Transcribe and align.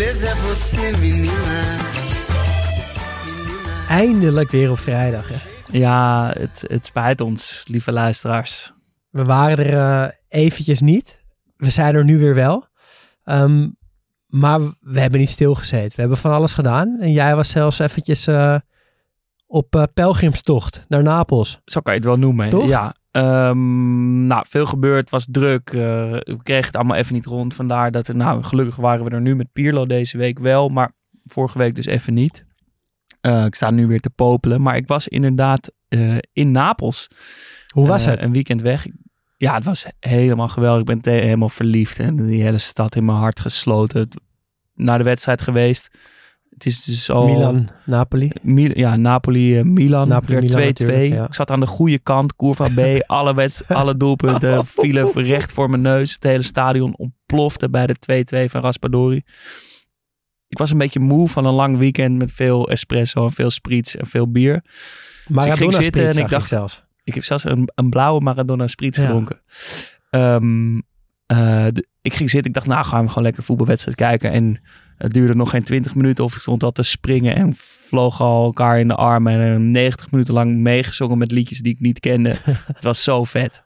Beleza 0.00 0.26
é 0.26 0.34
você, 0.34 0.96
menina. 0.98 1.76
Eindelijk 3.88 4.50
weer 4.50 4.70
op 4.70 4.78
vrijdag. 4.78 5.28
Hè. 5.28 5.36
Ja, 5.78 6.30
het, 6.38 6.64
het 6.66 6.86
spijt 6.86 7.20
ons, 7.20 7.64
lieve 7.68 7.92
luisteraars. 7.92 8.72
We 9.10 9.24
waren 9.24 9.66
er 9.66 10.04
eh, 10.04 10.12
eventjes 10.28 10.80
niet. 10.80 11.24
We 11.56 11.70
zijn 11.70 11.94
er 11.94 12.04
nu 12.04 12.18
weer 12.18 12.34
wel. 12.34 12.66
Ehm, 13.24 13.68
maar 14.26 14.60
we 14.80 15.00
hebben 15.00 15.20
niet 15.20 15.28
stilgezeten. 15.28 15.94
We 15.94 16.00
hebben 16.00 16.18
van 16.18 16.32
alles 16.32 16.52
gedaan. 16.52 16.96
En 17.00 17.12
jij 17.12 17.36
was 17.36 17.48
zelfs 17.48 17.78
eventjes 17.78 18.26
eh, 18.26 18.56
op 19.46 19.74
eh, 19.74 19.82
pelgrimstocht 19.94 20.84
naar 20.88 21.02
Napels. 21.02 21.60
Zo 21.64 21.80
kan 21.80 21.92
je 21.92 21.98
het 21.98 22.08
wel 22.08 22.18
noemen. 22.18 22.48
Toch? 22.48 22.68
Ja. 22.68 22.94
Ehm, 23.10 24.26
nou, 24.26 24.44
veel 24.48 24.66
gebeurd, 24.66 25.10
was 25.10 25.26
druk. 25.30 25.70
eh, 25.70 25.80
we 26.10 26.38
kregen 26.42 26.66
het 26.66 26.76
allemaal 26.76 26.96
even 26.96 27.14
niet 27.14 27.26
rond. 27.26 27.54
Vandaar 27.54 27.90
dat, 27.90 28.08
er, 28.08 28.16
nou, 28.16 28.42
gelukkig 28.42 28.76
waren 28.76 29.04
we 29.04 29.10
er 29.10 29.20
nu 29.20 29.36
met 29.36 29.52
Pierlo 29.52 29.86
deze 29.86 30.18
week 30.18 30.38
wel. 30.38 30.68
Maar 30.68 30.92
vorige 31.24 31.58
week 31.58 31.74
dus 31.74 31.86
even 31.86 32.14
niet. 32.14 32.44
Eh, 33.20 33.44
ik 33.44 33.54
sta 33.54 33.70
nu 33.70 33.86
weer 33.86 34.00
te 34.00 34.10
popelen. 34.10 34.62
Maar 34.62 34.76
ik 34.76 34.86
was 34.86 35.08
inderdaad 35.08 35.72
eh, 35.88 36.16
in 36.32 36.50
Napels. 36.50 37.08
Hoe 37.68 37.86
was 37.86 38.04
het? 38.04 38.22
Een 38.22 38.32
weekend 38.32 38.62
weg. 38.62 38.86
Ja, 39.36 39.54
het 39.54 39.64
was 39.64 39.86
helemaal 40.00 40.48
geweldig. 40.48 40.94
Ik 40.94 41.02
ben 41.02 41.12
helemaal 41.12 41.48
verliefd. 41.48 41.98
En 41.98 42.26
die 42.26 42.42
hele 42.42 42.58
stad 42.58 42.96
in 42.96 43.04
mijn 43.04 43.18
hart 43.18 43.40
gesloten. 43.40 44.08
Naar 44.74 44.98
de 44.98 45.04
wedstrijd 45.04 45.42
geweest. 45.42 45.90
Het 46.64 46.72
is 46.72 46.82
dus 46.84 47.10
al... 47.10 47.26
Milan, 47.26 47.68
Napoli. 47.84 48.30
Mil- 48.42 48.78
ja, 48.78 48.96
Napoli, 48.96 49.58
eh, 49.58 49.64
Milan. 49.64 50.08
Napoli, 50.08 50.34
het 50.34 50.44
Milan 50.44 50.60
werd 50.60 50.78
2-2. 50.82 50.82
natuurlijk, 50.84 51.12
ja. 51.20 51.24
Ik 51.26 51.34
zat 51.34 51.50
aan 51.50 51.60
de 51.60 51.66
goede 51.66 51.98
kant. 51.98 52.36
Curva 52.36 52.68
B. 52.74 52.80
alle, 53.06 53.34
weds- 53.34 53.68
alle 53.68 53.96
doelpunten 53.96 54.66
vielen 54.80 55.12
recht 55.12 55.52
voor 55.52 55.70
mijn 55.70 55.82
neus. 55.82 56.12
Het 56.12 56.22
hele 56.22 56.42
stadion 56.42 56.96
ontplofte 56.96 57.70
bij 57.70 57.86
de 57.86 58.44
2-2 58.46 58.50
van 58.50 58.60
Raspadori. 58.60 59.22
Ik 60.48 60.58
was 60.58 60.70
een 60.70 60.78
beetje 60.78 61.00
moe 61.00 61.28
van 61.28 61.44
een 61.44 61.54
lang 61.54 61.76
weekend 61.78 62.18
met 62.18 62.32
veel 62.32 62.68
espresso 62.70 63.24
en 63.24 63.32
veel 63.32 63.50
spritz 63.50 63.94
en 63.94 64.06
veel 64.06 64.30
bier. 64.30 64.64
Maradona 65.28 65.56
ging 65.56 65.74
zitten 65.74 66.08
en 66.08 66.16
ik 66.18 66.28
dacht- 66.28 66.48
zelfs. 66.48 66.84
Ik 67.04 67.14
heb 67.14 67.24
zelfs 67.24 67.44
een, 67.44 67.70
een 67.74 67.90
blauwe 67.90 68.20
Maradona 68.20 68.66
Spritz 68.66 68.96
Ja. 68.98 69.04
gedronken. 69.04 69.40
Ehm, 70.10 70.76
eh, 71.26 71.66
de- 71.72 71.86
ik 72.02 72.14
ging 72.14 72.30
zitten. 72.30 72.48
Ik 72.50 72.54
dacht, 72.56 72.66
nou 72.66 72.84
gaan 72.84 73.02
we 73.02 73.08
gewoon 73.08 73.22
lekker 73.24 73.42
voetbalwedstrijd 73.42 73.96
kijken. 73.96 74.30
En 74.32 74.60
het 75.02 75.12
duurde 75.12 75.34
nog 75.34 75.50
geen 75.50 75.62
20 75.64 75.94
minuten 75.94 76.24
of 76.24 76.34
ik 76.34 76.40
stond 76.40 76.62
al 76.62 76.70
te 76.72 76.82
springen 76.82 77.34
en 77.36 77.52
vloog 77.56 78.20
al 78.20 78.44
elkaar 78.44 78.78
in 78.80 78.88
de 78.88 78.94
armen. 78.94 79.32
En 79.40 79.52
eh, 79.54 79.58
90 79.60 80.10
minuten 80.10 80.34
lang 80.34 80.56
meegezongen 80.56 81.18
met 81.18 81.30
liedjes 81.30 81.58
die 81.60 81.72
ik 81.72 81.80
niet 81.80 82.00
kende. 82.00 82.34
het 82.74 82.84
was 82.84 83.02
zo 83.04 83.24
vet. 83.24 83.62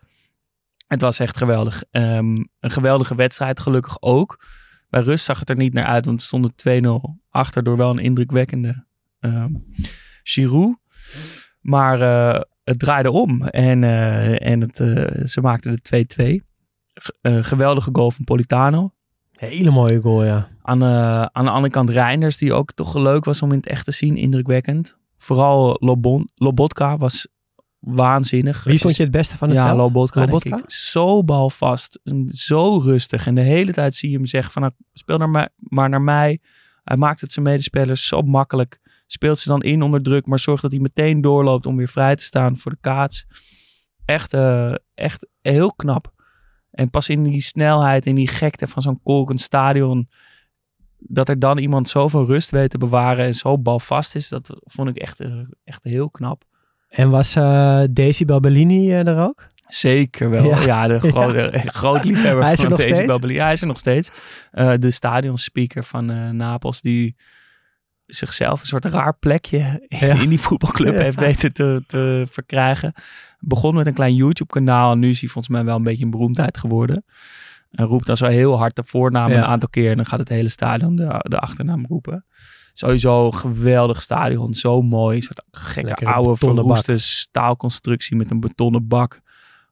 Het 0.87 1.01
was 1.01 1.19
echt 1.19 1.37
geweldig. 1.37 1.83
Ehm, 1.91 2.37
een 2.61 2.71
geweldige 2.71 3.15
wedstrijd, 3.15 3.61
gelukkig 3.61 3.97
ook. 4.03 4.45
Bij 4.89 5.03
rust 5.03 5.25
zag 5.25 5.39
het 5.39 5.51
er 5.51 5.57
niet 5.57 5.73
naar 5.73 5.85
uit, 5.87 6.05
want 6.05 6.21
we 6.21 6.27
stonden 6.27 6.55
2-0 6.57 7.21
achter 7.31 7.65
door 7.65 7.77
wel 7.77 7.91
een 7.91 7.99
indrukwekkende 7.99 8.85
ehm 9.21 9.53
Giroud. 10.23 10.77
Maar 11.61 12.01
eh, 12.01 12.41
het 12.65 12.79
draaide 12.79 13.11
om 13.11 13.43
en, 13.43 13.85
eh, 13.85 14.47
en 14.51 14.61
het, 14.61 14.81
eh, 14.81 15.25
ze 15.27 15.41
maakten 15.41 15.73
de 15.73 15.81
2-2. 15.81 16.43
G- 16.95 17.09
eh, 17.21 17.45
geweldige 17.45 17.91
goal 17.93 18.11
van 18.11 18.25
Politano. 18.25 18.93
Hele 19.37 19.71
mooie 19.71 20.01
goal, 20.01 20.25
ja. 20.25 20.49
Aan, 20.63 20.83
eh, 20.83 21.23
aan 21.23 21.45
de 21.45 21.51
andere 21.51 21.73
kant 21.73 21.91
Reinders, 21.91 22.37
die 22.37 22.53
ook 22.53 22.73
toch 22.73 22.95
leuk 22.95 23.25
was 23.25 23.43
om 23.43 23.51
in 23.51 23.57
het 23.57 23.67
echt 23.67 23.85
te 23.85 23.91
zien. 23.91 24.17
Indrukwekkend. 24.17 24.97
Vooral 25.17 25.77
Lobon, 25.81 26.29
Lobotka 26.35 26.97
was 26.97 27.29
waanzinnig. 27.79 28.65
Wie 28.65 28.79
vond 28.79 28.97
je 28.97 29.03
het 29.03 29.13
beste 29.13 29.37
van 29.37 29.49
het 29.49 29.57
ja, 29.57 29.67
veld? 29.67 29.79
Lobotka, 29.79 30.21
denk 30.21 30.33
Lobotka? 30.33 30.57
ik. 30.57 30.71
Zo 30.71 31.25
balvast. 31.25 32.01
Zo 32.27 32.79
rustig. 32.79 33.27
En 33.27 33.35
de 33.35 33.41
hele 33.41 33.73
tijd 33.73 33.95
zie 33.95 34.11
je 34.11 34.17
hem 34.17 34.27
zeggen 34.27 34.53
van 34.53 34.63
nou, 34.63 34.75
speel 34.93 35.19
naar 35.19 35.31
mij, 35.31 35.49
maar 35.57 35.89
naar 35.89 36.03
mij. 36.03 36.41
Hij 36.85 36.97
maakt 36.97 37.21
het 37.21 37.33
zijn 37.33 37.45
medespelers 37.45 38.07
zo 38.07 38.23
makkelijk. 38.23 38.81
Speelt 39.07 39.39
ze 39.39 39.49
dan 39.49 39.63
in 39.63 39.83
onder 39.83 40.03
druk, 40.03 40.27
maar 40.27 40.39
zorgt 40.39 40.63
dat 40.63 40.71
hij 40.71 40.81
meteen 40.81 41.21
doorloopt 41.21 41.67
om 41.67 41.77
weer 41.77 41.89
vrij 41.89 42.17
te 42.17 42.25
staan 42.25 42.57
voor 42.57 42.71
de 42.71 42.79
kaats. 42.81 43.27
Echt, 44.05 44.33
eh, 44.33 44.75
echt 44.95 45.29
heel 45.41 45.73
knap. 45.73 46.14
En 46.75 46.91
pas 46.91 47.09
in 47.09 47.23
die 47.23 47.41
snelheid 47.41 48.07
en 48.07 48.15
die 48.15 48.29
gekte 48.29 48.67
van 48.67 48.83
zo'n 48.83 49.01
kolkend 49.03 49.41
stadion. 49.41 50.09
Dat 50.99 51.29
er 51.29 51.39
dan 51.39 51.59
iemand 51.59 51.89
zoveel 51.89 52.27
rust 52.27 52.51
weet 52.51 52.71
te 52.71 52.79
bewaren 52.79 53.25
en 53.25 53.35
zo 53.35 53.59
balvast 53.59 54.15
is. 54.15 54.29
Dat 54.29 54.61
vond 54.65 54.89
ik 54.89 54.97
echt, 54.97 55.21
eh, 55.21 55.33
echt 55.65 55.85
heel 55.85 56.11
knap. 56.11 56.45
En 56.89 57.11
was 57.11 57.35
eh 57.35 57.83
Decibel 57.91 58.41
Bellini 58.41 58.91
eh, 58.91 59.07
er 59.07 59.19
ook? 59.19 59.49
Zeker 59.67 60.31
wel. 60.31 60.45
Ja. 60.45 60.61
Ja, 60.61 60.87
de 60.87 60.99
grote, 61.11 61.63
groot 61.67 62.05
liefhebber 62.05 62.43
Hij 62.43 62.53
is 62.53 62.59
er 62.59 62.69
van 62.69 62.81
steeds? 62.81 63.07
Babeli. 63.07 63.35
Ja, 63.35 63.45
hij 63.45 63.53
is 63.53 63.61
er 63.61 63.67
nog 63.67 63.79
steeds. 63.79 64.11
De 64.79 64.91
stadionspeaker 64.91 65.85
van 65.85 66.37
Napels, 66.37 66.81
die 66.81 67.17
zichzelf 68.15 68.61
een 68.61 68.67
soort 68.67 68.85
raar 68.85 69.17
plekje 69.19 69.85
Ja. 69.89 70.21
in 70.21 70.29
die 70.29 70.41
voetbalclub 70.41 70.95
Ja. 70.95 71.01
heeft 71.01 71.19
weten 71.19 71.53
te, 71.53 71.83
te 71.87 72.27
verkrijgen. 72.31 72.93
Begon 73.39 73.75
met 73.75 73.87
een 73.87 73.95
klein 73.95 74.15
YouTube-kanaal 74.15 74.93
en 74.93 74.99
nu 74.99 75.09
is 75.11 75.21
hij 75.21 75.29
volgens 75.29 75.55
mij 75.55 75.65
wel 75.65 75.77
een 75.77 75.83
beetje 75.83 76.05
een 76.05 76.11
beroemdheid 76.11 76.59
geworden. 76.59 77.05
En 77.71 77.85
roept 77.87 78.07
dan 78.07 78.17
zo 78.17 78.27
heel 78.27 78.59
hard 78.59 78.77
de 78.77 78.83
voornaam 78.87 79.31
Ja. 79.31 79.37
een 79.37 79.45
aantal 79.45 79.69
keer 79.69 79.91
en 79.91 79.97
dan 79.97 80.07
gaat 80.07 80.19
het 80.19 80.29
hele 80.29 80.49
stadion 80.49 80.97
de, 80.97 81.25
de 81.29 81.39
achternaam 81.39 81.87
roepen. 81.87 82.25
Sowieso 82.73 83.27
een 83.27 83.35
geweldig 83.35 84.03
stadion, 84.03 84.55
zo 84.55 84.83
mooi. 84.83 85.17
Een 85.17 85.23
soort 85.23 85.43
gekke 85.51 85.89
Lekkere 85.89 86.11
oude 86.13 86.37
verroeste 86.37 86.97
staalconstructie 86.99 88.17
met 88.17 88.31
een 88.31 88.41
betonnen 88.41 88.89
bak. 88.89 89.21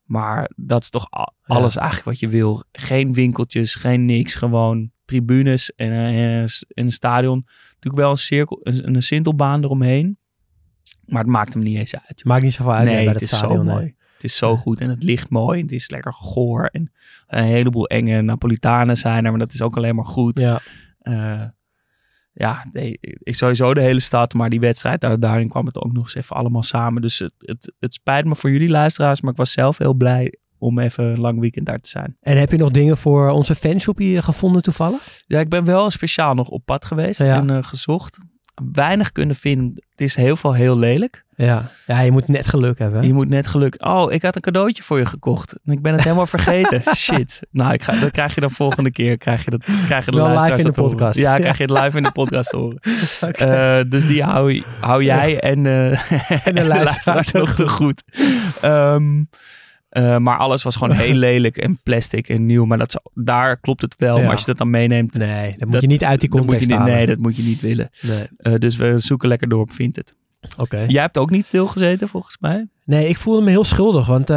Maar 0.04 0.50
dat 0.56 0.82
is 0.82 0.90
toch 0.90 1.06
alles 1.42 1.76
eigenlijk 1.76 2.06
wat 2.08 2.18
je 2.18 2.28
wil. 2.28 2.62
Geen 2.72 3.12
winkeltjes, 3.12 3.74
geen 3.74 4.04
niks. 4.04 4.34
Gewoon 4.34 4.90
tribunes 5.12 5.74
en, 5.74 5.90
eh, 5.90 6.22
en 6.22 6.40
een 6.40 6.48
s- 6.48 6.64
en 6.68 6.84
een 6.84 6.92
stadion. 6.92 7.42
Natuurlijk 7.66 8.02
wel 8.02 8.10
een 8.10 8.16
cirkel, 8.16 8.60
een, 8.62 8.94
een 8.94 9.02
sintelbaan 9.02 9.64
eromheen. 9.64 10.18
Maar 11.06 11.22
het 11.22 11.30
maakt 11.30 11.54
hem 11.54 11.62
niet 11.62 11.76
eens 11.78 11.94
uit. 11.96 12.24
Maakt 12.24 12.42
niet 12.42 12.52
zoveel 12.52 12.72
uit 12.72 12.84
nee, 12.84 12.94
bij 13.04 13.12
het 13.12 13.20
het 13.20 13.28
stadion. 13.28 13.56
zo 13.56 13.62
nee. 13.62 13.74
mooi. 13.74 13.94
Het 14.14 14.24
is 14.30 14.36
zo 14.36 14.56
goed 14.56 14.80
en 14.80 14.88
het 14.90 15.02
ligt 15.02 15.30
mooi. 15.30 15.60
Het 15.62 15.72
is 15.72 15.90
lekker 15.90 16.12
goor. 16.12 16.64
En 16.66 16.92
een 17.26 17.44
heleboel 17.44 17.86
enge 17.86 18.20
Napolitanen 18.22 18.96
zijn 18.96 19.24
er, 19.24 19.30
maar 19.30 19.40
dat 19.40 19.52
is 19.52 19.62
ook 19.62 19.76
alleen 19.76 19.94
maar 19.94 20.04
goed. 20.04 20.38
Ja. 20.38 20.60
Eh, 20.98 21.42
ja, 22.32 22.66
nee, 22.72 22.98
ik 23.00 23.34
sowieso 23.36 23.74
de 23.74 23.80
hele 23.80 24.00
stad, 24.00 24.34
maar 24.34 24.50
die 24.50 24.60
wedstrijd, 24.60 25.00
daar, 25.00 25.20
daarin 25.20 25.48
kwam 25.48 25.66
het 25.66 25.78
ook 25.82 25.92
nog 25.92 26.02
eens 26.02 26.14
even 26.14 26.36
allemaal 26.36 26.62
samen. 26.62 27.02
Dus 27.02 27.18
het, 27.18 27.34
het, 27.38 27.74
het 27.78 27.94
spijt 27.94 28.24
me 28.24 28.34
voor 28.34 28.50
jullie 28.50 28.68
luisteraars, 28.68 29.20
maar 29.20 29.30
ik 29.30 29.36
was 29.36 29.52
zelf 29.52 29.78
heel 29.78 29.94
blij 29.94 30.34
om 30.62 30.78
even 30.78 31.04
een 31.04 31.20
lang 31.20 31.40
weekend 31.40 31.66
daar 31.66 31.80
te 31.80 31.88
zijn. 31.88 32.16
En 32.20 32.36
heb 32.38 32.50
je 32.50 32.56
nog 32.56 32.70
dingen 32.70 32.96
voor 32.96 33.30
onze 33.30 33.54
fanshop 33.54 33.98
hier 33.98 34.22
gevonden 34.22 34.62
toevallig? 34.62 35.22
Ja, 35.26 35.40
ik 35.40 35.48
ben 35.48 35.64
wel 35.64 35.90
speciaal 35.90 36.34
nog 36.34 36.48
op 36.48 36.64
pad 36.64 36.84
geweest 36.84 37.18
Ja. 37.22 37.36
en 37.36 37.50
eh, 37.50 37.58
gezocht. 37.60 38.18
Weinig 38.72 39.12
kunnen 39.12 39.36
vinden. 39.36 39.84
Het 39.90 40.00
is 40.00 40.14
heel 40.14 40.36
veel 40.36 40.52
heel 40.52 40.78
lelijk. 40.78 41.24
Ja. 41.36 41.70
Ja, 41.86 42.00
je 42.00 42.10
moet 42.12 42.28
net 42.28 42.46
geluk 42.46 42.78
hebben. 42.78 43.00
hè? 43.00 43.06
Je 43.06 43.12
moet 43.12 43.28
net 43.28 43.46
geluk. 43.46 43.76
Oh, 43.78 44.12
ik 44.12 44.22
had 44.22 44.36
een 44.36 44.40
cadeautje 44.42 44.82
voor 44.82 44.98
je 44.98 45.06
gekocht. 45.06 45.54
En 45.64 45.72
Ik 45.72 45.82
ben 45.82 45.92
het 45.92 46.02
helemaal 46.02 46.26
vergeten. 46.26 46.82
Shit. 46.96 47.40
Nou, 47.50 47.72
ik 47.72 47.82
ga, 47.82 48.00
dat 48.00 48.10
krijg 48.10 48.34
je 48.34 48.40
dan 48.40 48.50
volgende 48.50 48.90
keer. 48.90 49.18
Krijg 49.18 49.44
je 49.44 49.50
dat, 49.50 49.64
krijg 49.86 50.04
je 50.04 50.10
de 50.10 50.16
Wel 50.16 50.40
live 50.42 50.58
in 50.58 50.64
de 50.64 50.72
podcast. 50.72 51.18
Ja, 51.18 51.36
krijg 51.44 51.56
je 51.58 51.62
het 51.64 51.82
live 51.82 51.96
in 51.96 52.02
de 52.02 52.10
podcast 52.10 52.50
te 52.50 52.56
horen. 52.56 52.78
Eh, 53.32 53.80
dus 53.90 54.06
die 54.06 54.22
hou, 54.22 54.62
hou 54.80 55.04
jij 55.04 55.40
en, 55.40 55.66
eh 55.66 56.46
en 56.46 56.54
de 56.54 56.64
luisteraars 56.64 57.32
nog 57.32 57.54
te 57.54 57.68
goed. 57.68 58.02
Ehm, 58.60 59.22
Eh, 59.92 60.16
maar 60.16 60.38
alles 60.38 60.62
was 60.62 60.76
gewoon 60.76 60.96
heel 60.96 61.14
lelijk 61.28 61.56
en 61.56 61.78
plastic 61.82 62.28
en 62.28 62.46
nieuw. 62.46 62.64
Maar 62.64 62.78
dat 62.78 63.02
daar 63.14 63.60
klopt 63.60 63.80
het 63.82 63.94
wel. 63.98 64.16
Ja. 64.16 64.22
Maar 64.22 64.30
als 64.30 64.40
je 64.40 64.46
dat 64.46 64.58
dan 64.58 64.70
meeneemt, 64.70 65.14
Nee, 65.18 65.54
dat 65.56 65.68
moet 65.68 65.80
je 65.80 65.86
niet 65.86 66.04
uit 66.04 66.20
die 66.20 66.28
context 66.28 66.68
niet, 66.68 66.76
halen. 66.76 66.94
nee, 66.94 67.06
dat 67.06 67.18
moet 67.18 67.36
je 67.36 67.42
niet 67.42 67.60
willen. 67.60 67.90
Nee. 68.00 68.26
Eh, 68.36 68.54
dus 68.54 68.76
we 68.76 68.98
zoeken 68.98 69.28
lekker 69.28 69.48
door 69.48 69.60
op 69.60 69.72
Vindt 69.72 69.96
het. 69.96 70.14
Oké. 70.56 70.84
Jij 70.88 71.02
hebt 71.02 71.18
ook 71.18 71.30
niet 71.30 71.46
stilgezeten 71.46 72.08
volgens 72.08 72.36
mij. 72.40 72.66
Nee, 72.84 73.08
ik 73.08 73.16
voelde 73.16 73.42
me 73.42 73.50
heel 73.50 73.64
schuldig, 73.64 74.06
want 74.06 74.30
eh, 74.30 74.36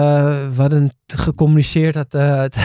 we 0.56 0.62
hadden 0.62 0.92
gecommuniceerd 1.08 1.94
dat, 1.94 2.14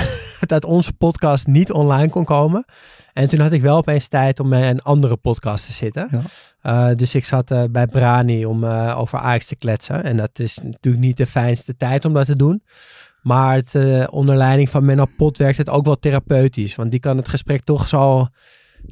dat 0.48 0.64
onze 0.64 0.92
podcast 0.92 1.46
niet 1.46 1.72
online 1.72 2.08
kon 2.08 2.24
komen. 2.24 2.64
En 3.12 3.28
toen 3.28 3.40
had 3.40 3.52
ik 3.52 3.62
wel 3.62 3.76
opeens 3.76 4.08
tijd 4.08 4.40
om 4.40 4.48
bij 4.48 4.70
een 4.70 4.82
andere 4.82 5.16
podcast 5.16 5.66
te 5.66 5.72
zitten. 5.72 6.08
Ja. 6.10 6.22
Eh, 6.62 6.94
dus 6.94 7.14
ik 7.14 7.24
zat 7.24 7.50
eh, 7.50 7.64
bij 7.70 7.86
Brani 7.86 8.46
om 8.46 8.64
eh, 8.64 8.98
over 8.98 9.18
Ajax 9.18 9.46
te 9.46 9.56
kletsen. 9.56 10.04
En 10.04 10.16
dat 10.16 10.38
is 10.38 10.58
natuurlijk 10.62 11.04
niet 11.04 11.16
de 11.16 11.26
fijnste 11.26 11.76
tijd 11.76 12.04
om 12.04 12.12
dat 12.12 12.26
te 12.26 12.36
doen. 12.36 12.62
Maar 13.22 13.54
het, 13.54 14.08
onder 14.10 14.36
leiding 14.36 14.70
van 14.70 14.84
Menno 14.84 15.06
Pot 15.16 15.38
werkt 15.38 15.58
het 15.58 15.68
ook 15.68 15.84
wel 15.84 15.98
therapeutisch. 15.98 16.74
Want 16.74 16.90
die 16.90 17.00
kan 17.00 17.16
het 17.16 17.28
gesprek 17.28 17.64
toch 17.64 17.88
zo 17.88 18.28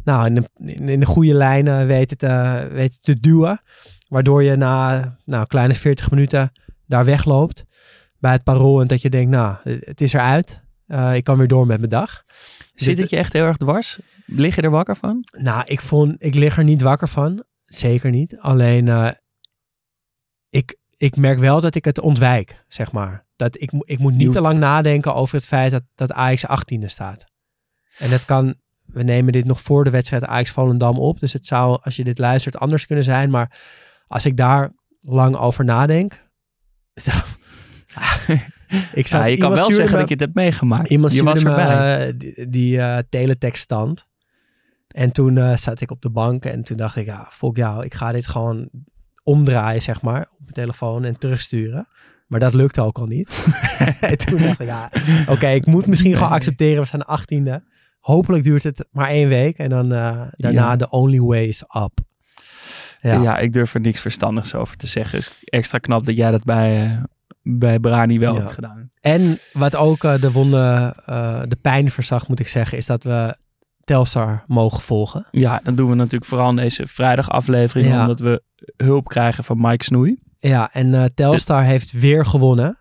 nou, 0.04 0.26
in, 0.26 0.34
de, 0.34 0.48
in, 0.56 0.88
in 0.88 1.00
de 1.00 1.06
goede 1.06 1.34
lijnen 1.34 1.86
weten 1.86 2.18
te, 2.18 2.68
weten 2.72 2.98
te 3.00 3.20
duwen. 3.20 3.60
Waardoor 4.08 4.42
je 4.42 4.56
na 4.56 5.16
nou, 5.24 5.46
kleine 5.46 5.74
40 5.74 6.10
minuten 6.10 6.52
daar 6.86 7.04
wegloopt 7.04 7.64
bij 8.18 8.32
het 8.32 8.42
parool. 8.42 8.80
En 8.80 8.86
dat 8.86 9.02
je 9.02 9.10
denkt, 9.10 9.30
nou, 9.30 9.56
het 9.62 10.00
is 10.00 10.12
eruit. 10.12 10.62
Eh, 10.88 11.14
ik 11.14 11.24
kan 11.24 11.38
weer 11.38 11.48
door 11.48 11.66
met 11.66 11.78
mijn 11.78 11.90
dag. 11.90 12.24
Dus 12.72 12.82
Zit 12.82 12.98
het 12.98 13.10
je 13.10 13.16
echt 13.16 13.32
heel 13.32 13.44
erg 13.44 13.56
dwars? 13.56 13.98
Lig 14.26 14.54
je 14.54 14.62
er 14.62 14.70
wakker 14.70 14.96
van? 14.96 15.24
Nou, 15.38 15.62
ik 15.66 15.80
vond, 15.80 16.16
ik 16.18 16.34
lig 16.34 16.56
er 16.56 16.64
niet 16.64 16.82
wakker 16.82 17.08
van. 17.08 17.44
Zeker 17.64 18.10
niet. 18.10 18.38
Alleen, 18.38 18.88
eh, 18.88 19.10
ik, 20.50 20.76
ik 20.96 21.16
merk 21.16 21.38
wel 21.38 21.60
dat 21.60 21.74
ik 21.74 21.84
het 21.84 22.00
ontwijk, 22.00 22.64
zeg 22.68 22.92
maar. 22.92 23.26
Dat 23.36 23.60
ik, 23.60 23.70
ik 23.78 23.98
moet 23.98 24.14
niet 24.14 24.32
te 24.32 24.40
lang 24.40 24.58
nadenken 24.58 25.14
over 25.14 25.36
het 25.36 25.46
feit 25.46 25.70
dat, 25.70 25.82
dat 25.94 26.12
Ajax 26.12 26.44
18e 26.46 26.84
staat. 26.84 27.26
En 27.98 28.10
dat 28.10 28.24
kan, 28.24 28.54
we 28.84 29.02
nemen 29.02 29.32
dit 29.32 29.44
nog 29.44 29.60
voor 29.60 29.84
de 29.84 29.90
wedstrijd 29.90 30.24
Ajax 30.24 30.50
Volendam 30.50 30.98
op. 30.98 31.20
Dus 31.20 31.32
het 31.32 31.46
zou, 31.46 31.78
als 31.82 31.96
je 31.96 32.04
dit 32.04 32.18
luistert, 32.18 32.58
anders 32.58 32.86
kunnen 32.86 33.04
zijn. 33.04 33.30
Maar 33.30 33.58
als 34.06 34.24
ik 34.24 34.36
daar 34.36 34.72
lang 35.00 35.36
over 35.36 35.64
nadenk. 35.64 36.20
Ik 38.92 39.06
Ja, 39.06 39.24
je 39.24 39.36
kan 39.36 39.50
wel 39.52 39.70
zeggen 39.72 39.92
me- 39.94 39.98
dat 39.98 40.08
je 40.08 40.14
het 40.14 40.22
hebt 40.22 40.34
meegemaakt. 40.34 40.90
Iemand 40.90 41.12
je 41.12 41.22
was 41.24 41.42
me 41.42 41.50
erbij. 41.50 42.06
eh, 42.08 42.12
die, 42.16 42.48
die 42.48 42.80
eh, 42.80 42.98
teletext 43.08 43.62
stand. 43.62 44.06
En 44.88 45.12
toen 45.12 45.38
eh, 45.38 45.56
zat 45.56 45.80
ik 45.80 45.90
op 45.90 46.02
de 46.02 46.10
bank 46.10 46.44
en 46.44 46.62
toen 46.62 46.76
dacht 46.76 46.96
ik, 46.96 47.06
ja, 47.06 47.26
fuck 47.30 47.56
jou, 47.56 47.84
ik 47.84 47.94
ga 47.94 48.12
dit 48.12 48.26
gewoon 48.26 48.68
omdraaien, 49.22 49.82
zeg 49.82 50.02
maar, 50.02 50.20
op 50.20 50.38
mijn 50.40 50.52
telefoon 50.52 51.04
en 51.04 51.18
terugsturen. 51.18 51.88
Maar 52.26 52.40
dat 52.40 52.54
lukte 52.54 52.80
ook 52.80 52.98
al 52.98 53.06
niet. 53.06 53.44
en 54.00 54.16
toen 54.18 54.36
dacht 54.36 54.60
ik, 54.60 54.66
ja, 54.66 54.90
oké, 55.28 55.48
ik 55.48 55.66
moet 55.66 55.86
misschien 55.86 56.14
gewoon 56.16 56.30
accepteren, 56.32 56.80
we 56.82 56.86
zijn 56.88 57.00
de 57.00 57.06
achttiende. 57.06 57.62
Hopelijk 58.00 58.44
duurt 58.44 58.62
het 58.62 58.86
maar 58.92 59.08
één 59.08 59.28
week 59.28 59.58
en 59.58 59.68
dan 59.68 59.92
eh, 59.92 60.20
daarna 60.30 60.70
Ja. 60.70 60.76
de 60.76 60.90
only 60.90 61.20
way 61.20 61.44
is 61.44 61.62
up. 61.62 61.98
ja. 63.00 63.22
Ja, 63.22 63.38
ik 63.38 63.52
durf 63.52 63.74
er 63.74 63.80
niks 63.80 64.00
verstandigs 64.00 64.54
over 64.54 64.76
te 64.76 64.86
zeggen. 64.86 65.18
is 65.18 65.32
extra 65.44 65.78
knap 65.78 66.04
dat 66.06 66.16
jij 66.16 66.30
dat 66.30 66.44
bij, 66.44 67.02
bij 67.50 67.78
Brani 67.78 68.18
wel 68.18 68.34
Ja. 68.34 68.40
hebt 68.40 68.52
gedaan. 68.52 68.90
En 69.00 69.38
wat 69.52 69.76
ook 69.76 70.04
eh, 70.04 70.20
de 70.20 70.32
wonde, 70.32 70.94
eh, 71.06 71.40
de 71.48 71.56
pijn 71.56 71.90
verzag, 71.90 72.28
moet 72.28 72.40
ik 72.40 72.48
zeggen, 72.48 72.78
is 72.78 72.86
dat 72.86 73.02
we 73.02 73.36
Telstar 73.84 74.44
mogen 74.46 74.82
volgen. 74.82 75.26
Ja, 75.30 75.60
dan 75.62 75.74
doen 75.74 75.88
we 75.88 75.94
natuurlijk 75.94 76.24
vooral 76.24 76.50
in 76.50 76.56
deze 76.56 76.86
vrijdag 76.86 77.30
aflevering. 77.30 77.88
Ja. 77.88 78.00
Omdat 78.00 78.18
we 78.20 78.42
hulp 78.76 79.08
krijgen 79.08 79.44
van 79.44 79.60
Mike 79.60 79.84
Snoei. 79.84 80.18
Ja, 80.38 80.72
en 80.72 80.94
eh, 80.94 81.04
Telstar 81.14 81.64
heeft 81.64 81.92
weer 81.92 82.26
gewonnen. 82.26 82.78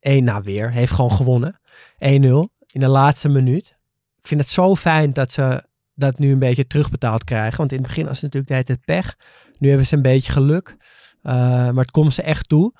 Eén, 0.00 0.24
nou 0.24 0.42
weer, 0.42 0.70
heeft 0.70 0.92
gewoon 0.92 1.12
gewonnen. 1.12 1.60
1-0 1.98 2.48
in 2.66 2.80
de 2.80 2.88
laatste 2.88 3.28
minuut. 3.28 3.76
Ik 4.16 4.26
vind 4.26 4.40
het 4.40 4.48
zo 4.48 4.74
fijn 4.76 5.12
dat 5.12 5.32
ze 5.32 5.64
dat 5.94 6.18
nu 6.18 6.32
een 6.32 6.38
beetje 6.38 6.66
terugbetaald 6.66 7.24
krijgen. 7.24 7.58
Want 7.58 7.72
in 7.72 7.78
het 7.78 7.86
begin 7.86 8.06
was 8.06 8.20
het 8.20 8.22
natuurlijk 8.22 8.48
de 8.48 8.54
hele 8.54 8.80
tijd 8.84 8.84
pech. 8.84 9.16
Nu 9.58 9.68
hebben 9.68 9.86
ze 9.86 9.96
een 9.96 10.02
beetje 10.02 10.32
geluk. 10.32 10.76
Maar 11.22 11.74
het 11.74 11.90
komt 11.90 12.14
ze 12.14 12.22
echt 12.22 12.48
toe. 12.48 12.72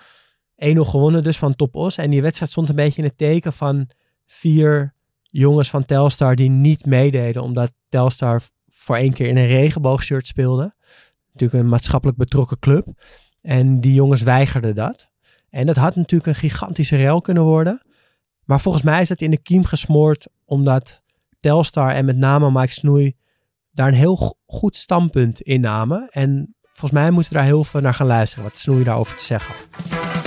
1-0 0.76 0.81
gewonnen 0.81 1.23
dus 1.23 1.38
van 1.38 1.56
Top 1.56 1.76
Os. 1.76 1.97
En 1.97 2.11
die 2.11 2.23
wedstrijd 2.23 2.50
stond 2.50 2.69
een 2.69 2.75
beetje 2.75 3.03
in 3.03 3.09
het 3.09 3.19
teken 3.19 3.53
van 3.53 3.88
vier 4.26 4.94
jongens 5.23 5.70
van 5.70 5.85
Telstar 5.85 6.37
die 6.37 6.50
niet 6.50 6.87
meededen. 6.87 7.43
Omdat 7.43 7.73
Telstar 7.88 8.43
voor 8.70 8.97
één 8.97 9.12
keer 9.12 9.29
in 9.29 9.37
een 9.37 9.47
regenboogshirt 9.47 10.26
speelde. 10.26 10.75
Natuurlijk 11.32 11.62
een 11.62 11.70
maatschappelijk 11.70 12.19
betrokken 12.19 12.59
club. 12.59 12.87
En 13.41 13.81
die 13.81 13.94
jongens 13.94 14.23
weigerden 14.23 14.75
dat. 14.75 15.11
En 15.50 15.67
dat 15.67 15.76
had 15.76 15.97
natuurlijk 15.97 16.26
een 16.26 16.49
gigantische 16.49 16.97
rel 16.97 17.20
kunnen 17.20 17.43
worden. 17.43 17.82
Maar 18.44 18.61
volgens 18.61 18.85
mij 18.85 19.00
is 19.00 19.09
dat 19.09 19.20
in 19.20 19.31
de 19.31 19.43
kiem 19.43 19.64
gesmoord 19.64 20.29
omdat 20.44 21.03
Telstar 21.41 21.91
en 21.91 22.05
met 22.05 22.17
name 22.17 22.50
Mike 22.50 22.73
Snoei 22.73 23.17
daar 23.70 23.88
een 23.88 23.94
heel 23.94 24.17
go- 24.17 24.35
goed 24.47 24.76
standpunt 24.76 25.41
in 25.41 25.61
namen. 25.61 26.09
En 26.11 26.55
volgens 26.62 27.00
mij 27.00 27.11
moeten 27.11 27.32
we 27.32 27.38
daar 27.38 27.47
heel 27.47 27.64
veel 27.64 27.81
naar 27.81 27.94
gaan 27.94 28.06
luisteren 28.06 28.44
wat 28.44 28.56
Snoei 28.56 28.85
daarover 28.85 29.17
te 29.17 29.25
zeggen 29.25 29.55
had. 29.55 30.21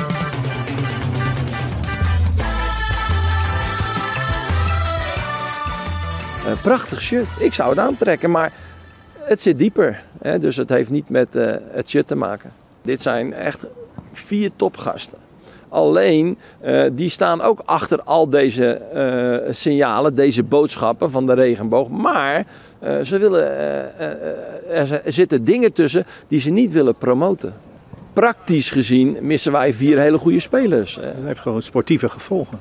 Een 6.47 6.62
prachtig 6.62 7.01
shirt. 7.01 7.27
Ik 7.39 7.53
zou 7.53 7.69
het 7.69 7.80
aantrekken, 7.80 8.31
maar 8.31 8.51
het 9.19 9.42
zit 9.42 9.57
dieper. 9.57 10.01
Hè? 10.21 10.39
Dus 10.39 10.56
het 10.56 10.69
heeft 10.69 10.89
niet 10.89 11.09
met 11.09 11.36
eh, 11.36 11.53
het 11.71 11.89
shirt 11.89 12.07
te 12.07 12.15
maken. 12.15 12.51
Dit 12.81 13.01
zijn 13.01 13.33
echt 13.33 13.59
vier 14.12 14.51
topgasten. 14.56 15.18
Alleen, 15.69 16.38
eh, 16.62 16.83
die 16.92 17.09
staan 17.09 17.42
ook 17.42 17.62
achter 17.65 18.01
al 18.03 18.30
deze 18.30 18.74
eh, 18.74 19.53
signalen, 19.53 20.15
deze 20.15 20.44
boodschappen 20.44 21.12
van 21.12 21.25
de 21.25 21.33
regenboog. 21.33 21.89
Maar 21.89 22.45
eh, 22.80 23.00
ze 23.01 23.18
willen, 23.18 23.57
eh, 23.57 23.80
eh, 23.80 24.12
eh, 24.12 24.80
er, 24.80 24.88
zi- 24.88 25.00
zitten 25.12 25.44
dingen 25.44 25.74
tussen 25.74 26.06
die 26.27 26.39
ze 26.39 26.50
niet 26.50 26.71
willen 26.71 26.95
promoten. 26.95 27.53
Praktisch 28.13 28.71
gezien 28.71 29.18
missen 29.21 29.51
wij 29.51 29.74
vier 29.74 30.00
hele 30.00 30.18
goede 30.18 30.39
spelers. 30.39 30.95
Dat 30.95 31.03
heeft 31.24 31.39
gewoon 31.39 31.62
sportieve 31.62 32.09
gevolgen. 32.09 32.59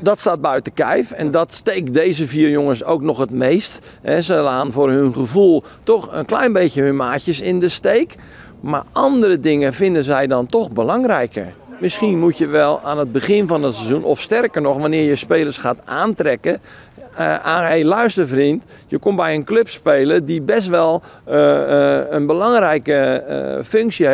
Dat 0.00 0.18
staat 0.18 0.40
buiten 0.40 0.72
kijf. 0.72 1.10
En 1.10 1.30
dat 1.30 1.52
steekt 1.52 1.94
deze 1.94 2.26
vier 2.26 2.50
jongens 2.50 2.84
ook 2.84 3.02
nog 3.02 3.18
het 3.18 3.30
meest. 3.30 3.80
Ze 4.20 4.34
laan 4.34 4.72
voor 4.72 4.90
hun 4.90 5.14
gevoel 5.14 5.62
toch 5.82 6.08
een 6.12 6.24
klein 6.24 6.52
beetje 6.52 6.82
hun 6.82 6.96
maatjes 6.96 7.40
in 7.40 7.60
de 7.60 7.68
steek. 7.68 8.14
Maar 8.60 8.82
andere 8.92 9.40
dingen 9.40 9.72
vinden 9.72 10.04
zij 10.04 10.26
dan 10.26 10.46
toch 10.46 10.70
belangrijker. 10.70 11.54
Misschien 11.80 12.18
moet 12.18 12.38
je 12.38 12.46
wel 12.46 12.80
aan 12.80 12.98
het 12.98 13.12
begin 13.12 13.46
van 13.46 13.62
het 13.62 13.74
seizoen, 13.74 14.04
of 14.04 14.20
sterker 14.20 14.62
nog, 14.62 14.78
wanneer 14.78 15.02
je 15.02 15.16
spelers 15.16 15.58
gaat 15.58 15.78
aantrekken. 15.84 16.60
Eh, 17.16 17.36
aan, 17.36 17.64
hey, 17.64 17.84
luister 17.84 18.28
vriend, 18.28 18.64
je 18.86 18.98
komt 18.98 19.16
bij 19.16 19.34
een 19.34 19.44
club 19.44 19.68
spelen 19.68 20.24
die 20.24 20.40
best 20.40 20.68
wel 20.68 21.02
eh, 21.24 21.98
eh, 21.98 22.06
een 22.10 22.26
belangrijke 22.26 23.24
functie 23.64 24.06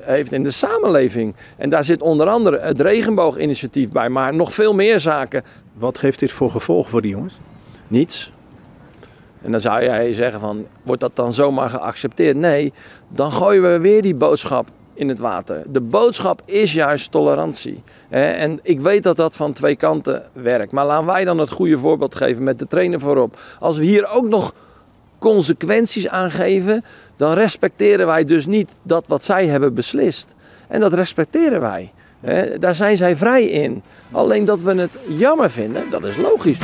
heeft 0.00 0.32
in 0.32 0.42
de 0.42 0.50
samenleving. 0.50 1.34
En 1.56 1.70
daar 1.70 1.84
zit 1.84 2.02
onder 2.02 2.28
andere 2.28 2.58
het 2.58 2.80
regenbooginitiatief 2.80 3.90
bij, 3.90 4.08
maar 4.08 4.34
nog 4.34 4.54
veel 4.54 4.74
meer 4.74 5.00
zaken. 5.00 5.44
Wat 5.74 6.00
heeft 6.00 6.18
dit 6.18 6.32
voor 6.32 6.50
gevolgen 6.50 6.90
voor 6.90 7.02
die 7.02 7.10
jongens? 7.10 7.38
Niets. 7.88 8.32
En 9.42 9.50
dan 9.50 9.60
zou 9.60 9.84
jij 9.84 10.12
zeggen 10.12 10.40
van, 10.40 10.66
wordt 10.82 11.00
dat 11.00 11.16
dan 11.16 11.32
zomaar 11.32 11.70
geaccepteerd? 11.70 12.36
Nee, 12.36 12.72
dan 13.08 13.32
gooien 13.32 13.72
we 13.72 13.78
weer 13.78 14.02
die 14.02 14.14
boodschap 14.14 14.68
in 14.96 15.08
het 15.08 15.18
water. 15.18 15.62
De 15.66 15.80
boodschap 15.80 16.42
is 16.44 16.72
juist 16.72 17.10
tolerantie. 17.10 17.82
En 18.08 18.60
ik 18.62 18.80
weet 18.80 19.02
dat 19.02 19.16
dat 19.16 19.36
van 19.36 19.52
twee 19.52 19.76
kanten 19.76 20.22
werkt. 20.32 20.72
Maar 20.72 20.86
laten 20.86 21.06
wij 21.06 21.24
dan 21.24 21.38
het 21.38 21.50
goede 21.50 21.78
voorbeeld 21.78 22.14
geven 22.14 22.42
met 22.42 22.58
de 22.58 22.66
trainer 22.66 23.00
voorop. 23.00 23.38
Als 23.60 23.78
we 23.78 23.84
hier 23.84 24.08
ook 24.08 24.28
nog 24.28 24.54
consequenties 25.18 26.08
aangeven, 26.08 26.84
dan 27.16 27.32
respecteren 27.32 28.06
wij 28.06 28.24
dus 28.24 28.46
niet 28.46 28.70
dat 28.82 29.06
wat 29.06 29.24
zij 29.24 29.46
hebben 29.46 29.74
beslist. 29.74 30.34
En 30.68 30.80
dat 30.80 30.92
respecteren 30.92 31.60
wij. 31.60 31.92
Daar 32.58 32.74
zijn 32.74 32.96
zij 32.96 33.16
vrij 33.16 33.44
in. 33.44 33.82
Alleen 34.12 34.44
dat 34.44 34.60
we 34.60 34.74
het 34.74 34.92
jammer 35.08 35.50
vinden, 35.50 35.90
dat 35.90 36.04
is 36.04 36.16
logisch. 36.16 36.58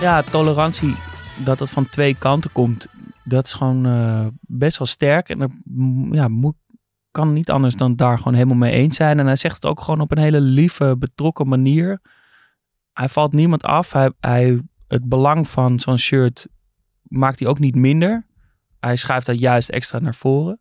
Ja, 0.00 0.22
tolerantie, 0.30 0.96
dat 1.44 1.58
het 1.58 1.70
van 1.70 1.88
twee 1.88 2.14
kanten 2.18 2.52
komt, 2.52 2.86
dat 3.24 3.46
is 3.46 3.52
gewoon 3.52 3.86
eh, 3.86 4.26
best 4.40 4.78
wel 4.78 4.86
sterk. 4.86 5.28
En 5.28 5.40
er 5.40 5.50
mm, 5.64 6.14
ja, 6.14 6.28
moet, 6.28 6.54
kan 7.10 7.32
niet 7.32 7.50
anders 7.50 7.74
dan 7.74 7.96
daar 7.96 8.18
gewoon 8.18 8.34
helemaal 8.34 8.56
mee 8.56 8.72
eens 8.72 8.96
zijn. 8.96 9.18
En 9.18 9.26
hij 9.26 9.36
zegt 9.36 9.54
het 9.54 9.66
ook 9.66 9.80
gewoon 9.80 10.00
op 10.00 10.10
een 10.10 10.18
hele 10.18 10.40
lieve, 10.40 10.96
betrokken 10.98 11.48
manier. 11.48 12.00
Hij 12.92 13.08
valt 13.08 13.32
niemand 13.32 13.62
af. 13.62 13.92
Hij, 13.92 14.12
hij, 14.20 14.62
het 14.88 15.08
belang 15.08 15.48
van 15.48 15.80
zo'n 15.80 15.98
shirt 15.98 16.46
maakt 17.02 17.38
hij 17.38 17.48
ook 17.48 17.58
niet 17.58 17.74
minder. 17.74 18.26
Hij 18.80 18.96
schuift 18.96 19.26
dat 19.26 19.38
juist 19.38 19.68
extra 19.68 19.98
naar 19.98 20.14
voren. 20.14 20.60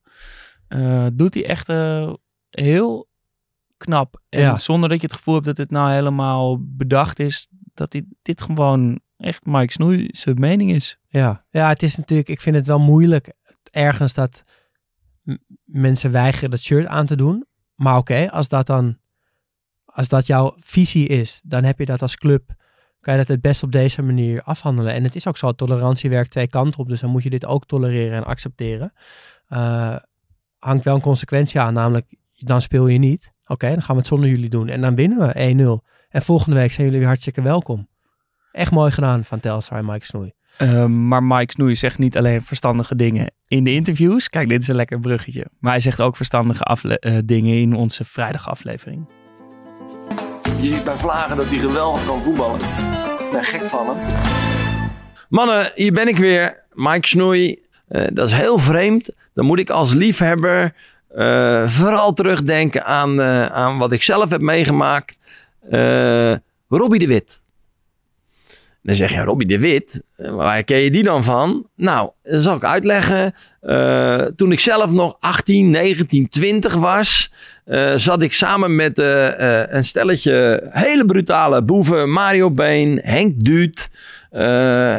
Eh, 0.68 1.08
doet 1.14 1.34
hij 1.34 1.46
echt 1.46 1.70
eh, 1.70 2.14
heel 2.50 3.08
knap. 3.78 4.22
En 4.30 4.42
Ja. 4.42 4.58
zonder 4.58 4.90
dat 4.90 5.02
je 5.02 5.08
het 5.08 5.16
gevoel 5.16 5.34
hebt 5.34 5.46
dat 5.46 5.58
het 5.58 5.72
nou 5.72 5.92
helemaal 5.92 6.58
bedacht 6.62 7.20
is. 7.20 7.48
Dat 7.74 7.94
hij, 7.94 8.06
dit 8.22 8.42
gewoon 8.42 9.00
echt 9.18 9.46
Mike 9.46 9.72
Snoei 9.72 10.08
zijn 10.12 10.40
mening 10.40 10.72
is. 10.72 10.98
Ja. 11.08 11.46
ja, 11.50 11.70
het 11.70 11.84
is 11.84 11.96
natuurlijk, 11.96 12.30
ik 12.30 12.42
vind 12.42 12.56
het 12.56 12.66
wel 12.66 12.80
moeilijk 12.80 13.34
ergens 13.72 14.14
dat 14.14 14.44
mensen 15.64 16.12
weigeren 16.12 16.52
dat 16.52 16.60
shirt 16.60 16.88
aan 16.88 17.06
te 17.06 17.16
doen. 17.16 17.46
Maar 17.76 17.98
oké, 17.98 18.32
als 18.32 18.48
dat 18.48 18.68
dan, 18.68 18.98
als 19.86 20.08
dat 20.08 20.28
jouw 20.28 20.56
visie 20.60 21.08
is, 21.08 21.42
dan 21.44 21.64
heb 21.64 21.80
je 21.80 21.86
dat 21.86 22.02
als 22.02 22.16
club, 22.16 22.54
kan 23.00 23.14
je 23.14 23.20
dat 23.20 23.28
het 23.28 23.42
best 23.42 23.64
op 23.64 23.72
deze 23.72 24.02
manier 24.02 24.42
afhandelen. 24.42 24.94
En 24.94 25.04
het 25.04 25.16
is 25.16 25.28
ook 25.28 25.38
zo, 25.38 25.52
tolerantie 25.52 26.10
werkt 26.10 26.32
twee 26.32 26.48
kanten 26.48 26.80
op, 26.80 26.88
dus 26.88 27.00
dan 27.00 27.10
moet 27.10 27.24
je 27.24 27.30
dit 27.30 27.46
ook 27.46 27.66
tolereren 27.66 28.18
en 28.18 28.24
accepteren. 28.24 28.94
Eh, 29.48 29.96
hangt 30.60 30.86
wel 30.86 30.96
een 30.96 31.02
consequentie 31.02 31.60
aan, 31.60 31.74
namelijk 31.74 32.16
dan 32.34 32.62
speel 32.62 32.88
je 32.88 32.98
niet. 32.98 33.32
Oké, 33.48 33.68
dan 33.68 33.82
gaan 33.82 33.96
we 33.96 34.02
het 34.02 34.10
zonder 34.10 34.30
jullie 34.30 34.50
doen. 34.50 34.68
En 34.68 34.82
dan 34.82 34.96
winnen 34.96 35.28
we 35.28 35.80
1-0. 35.82 35.88
En 36.10 36.22
volgende 36.22 36.56
week 36.56 36.72
zijn 36.72 36.86
jullie 36.86 37.00
weer 37.00 37.10
hartstikke 37.10 37.42
welkom. 37.42 37.88
Echt 38.56 38.72
mooi 38.72 38.92
gedaan 38.92 39.24
van 39.24 39.40
Telstar 39.40 39.78
en 39.78 39.86
Mike 39.86 40.06
Snoei. 40.06 40.32
Eh, 40.58 40.86
maar 40.86 41.24
Mike 41.24 41.52
Snoei 41.52 41.76
zegt 41.76 41.98
niet 41.98 42.18
alleen 42.18 42.42
verstandige 42.42 42.96
dingen 42.96 43.32
in 43.48 43.64
de 43.64 43.74
interviews. 43.74 44.30
Kijk, 44.30 44.50
dit 44.50 44.62
is 44.62 44.68
een 44.68 44.76
lekker 44.76 45.00
bruggetje. 45.00 45.46
Maar 45.60 45.72
hij 45.72 45.80
zegt 45.82 46.02
ook 46.02 46.16
verstandige 46.16 46.64
afle- 46.64 47.00
eh, 47.00 47.18
dingen 47.26 47.58
in 47.58 47.74
onze 47.76 48.06
vrijdagaflevering. 48.06 49.08
Je 50.44 50.52
ziet 50.72 50.84
bij 50.84 50.96
Vlagen 50.96 51.38
dat 51.38 51.46
hij 51.46 51.58
geweldig 51.58 52.06
kan 52.06 52.22
voetballen. 52.22 52.60
Ik 53.20 53.32
ben 53.32 53.44
gek 53.44 53.62
van 53.62 53.88
hem. 53.88 53.98
Mannen, 55.30 55.72
hier 55.76 55.94
ben 55.94 56.08
ik 56.08 56.18
weer. 56.18 56.64
Mike 56.74 57.08
Snoei. 57.08 57.60
Eh, 57.88 58.08
dat 58.14 58.28
is 58.28 58.34
heel 58.34 58.58
vreemd. 58.58 59.16
Dan 59.34 59.46
moet 59.46 59.60
ik 59.60 59.70
als 59.70 59.94
liefhebber 59.94 60.76
eh, 61.10 61.68
vooral 61.68 62.14
terugdenken 62.14 62.86
aan, 62.86 63.22
eh, 63.22 63.46
aan 63.46 63.78
wat 63.78 63.92
ik 63.92 64.02
zelf 64.04 64.30
heb 64.32 64.42
meegemaakt. 64.42 65.16
Eh 65.70 66.36
Robbie 66.68 67.00
de 67.00 67.08
Wit. 67.08 67.44
Dan 68.86 68.96
zeg 68.96 69.12
je, 69.12 69.22
Robbie 69.22 69.48
de 69.48 69.60
Wit, 69.60 70.04
eh, 70.16 70.32
waar 70.32 70.64
ken 70.64 70.78
je 70.78 70.92
die 70.92 71.04
dan 71.04 71.24
van? 71.24 71.68
Nou, 71.76 72.12
dat 72.24 72.44
zal 72.44 72.56
ik 72.56 72.64
uitleggen. 72.64 73.34
Eh, 73.62 74.22
toen 74.22 74.52
ik 74.52 74.60
zelf 74.60 74.92
nog 74.92 75.18
18, 75.20 75.70
19, 75.70 76.30
20 76.30 76.74
was, 76.74 77.32
eh, 77.66 77.96
zat 77.96 78.22
ik 78.22 78.34
samen 78.34 78.76
met 78.76 78.98
een 78.98 79.84
stelletje 79.84 80.68
hele 80.70 81.06
brutale 81.06 81.64
boeven. 81.64 82.10
Mario 82.10 82.52
Been, 82.52 83.00
Henk 83.04 83.44
Duut, 83.44 83.90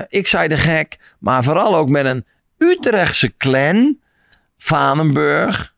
ik 0.09 0.26
zei 0.26 0.49
de 0.49 0.57
gek. 0.57 0.99
Maar 1.19 1.45
vooral 1.45 1.76
ook 1.76 1.88
met 1.88 2.05
een 2.07 2.25
Utrechtse 2.59 3.37
clan. 3.37 3.99
Vanenburg, 4.57 5.75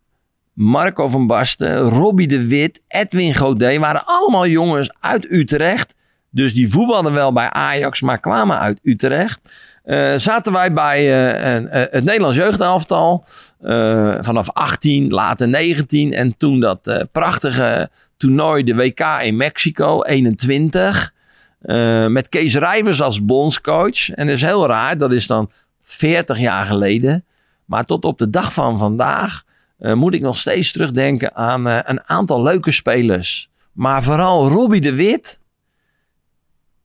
Marco 0.52 1.08
van 1.08 1.26
Basten, 1.26 1.78
Robbie 1.80 2.28
de 2.28 2.46
Wit, 2.46 2.82
Edwin 2.88 3.34
Godet. 3.34 3.78
Waren 3.78 4.02
allemaal 4.04 4.46
jongens 4.46 4.92
uit 5.00 5.30
Utrecht. 5.30 5.96
Dus 6.30 6.54
die 6.54 6.70
voetbalden 6.70 7.12
wel 7.12 7.32
bij 7.32 7.50
Ajax, 7.50 8.00
maar 8.00 8.20
kwamen 8.20 8.58
uit 8.58 8.80
Utrecht. 8.82 9.40
Eh, 9.84 10.14
zaten 10.16 10.52
wij 10.52 10.72
bij 10.72 10.98
eh, 10.98 11.54
een- 11.54 11.68
eh, 11.68 11.80
het 11.92 12.04
Nederlands 12.04 12.36
jeugdelftal. 12.36 13.24
vanaf 14.20 14.50
18, 14.50 15.08
later 15.10 15.48
19. 15.48 16.12
En 16.12 16.36
toen 16.36 16.60
dat 16.60 17.06
prachtige 17.12 17.90
toernooi, 18.16 18.62
de 18.64 18.74
WK 18.74 19.00
in 19.22 19.36
Mexico, 19.36 20.02
21. 20.02 21.12
eh, 21.60 22.06
met 22.06 22.28
Kees 22.28 22.54
Rijvers 22.54 23.02
als 23.02 23.24
bondscoach. 23.24 24.10
En 24.10 24.26
dat 24.26 24.36
is 24.36 24.42
heel 24.42 24.66
raar, 24.66 24.98
dat 24.98 25.12
is 25.12 25.26
dan 25.26 25.50
40 25.82 26.38
jaar 26.38 26.66
geleden. 26.66 27.24
Maar 27.64 27.84
tot 27.84 28.04
op 28.04 28.18
de 28.18 28.30
dag 28.30 28.52
van 28.52 28.78
vandaag 28.78 29.42
moet 29.78 30.14
ik 30.14 30.20
nog 30.20 30.38
steeds 30.38 30.72
terugdenken 30.72 31.34
aan 31.36 31.66
een 31.66 32.00
aantal 32.08 32.42
leuke 32.42 32.70
spelers. 32.70 33.48
Maar 33.72 34.02
vooral 34.02 34.48
Robbie 34.48 34.80
de 34.80 34.94
Wit. 34.94 35.38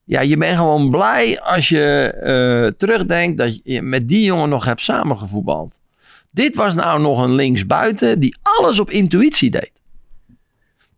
Ja, 0.05 0.21
je 0.21 0.37
bent 0.37 0.57
gewoon 0.57 0.89
blij 0.89 1.39
als 1.39 1.69
je 1.69 2.13
eh, 2.21 2.77
terugdenkt 2.77 3.37
dat 3.37 3.59
je 3.63 3.81
met 3.81 4.07
die 4.07 4.25
jongen 4.25 4.49
nog 4.49 4.65
hebt 4.65 4.81
samengevoetbald. 4.81 5.79
Dit 6.31 6.55
was 6.55 6.73
nou 6.73 7.01
nog 7.01 7.21
een 7.21 7.33
linksbuiten 7.33 8.19
die 8.19 8.35
alles 8.41 8.79
op 8.79 8.89
intuïtie 8.89 9.51
deed. 9.51 9.71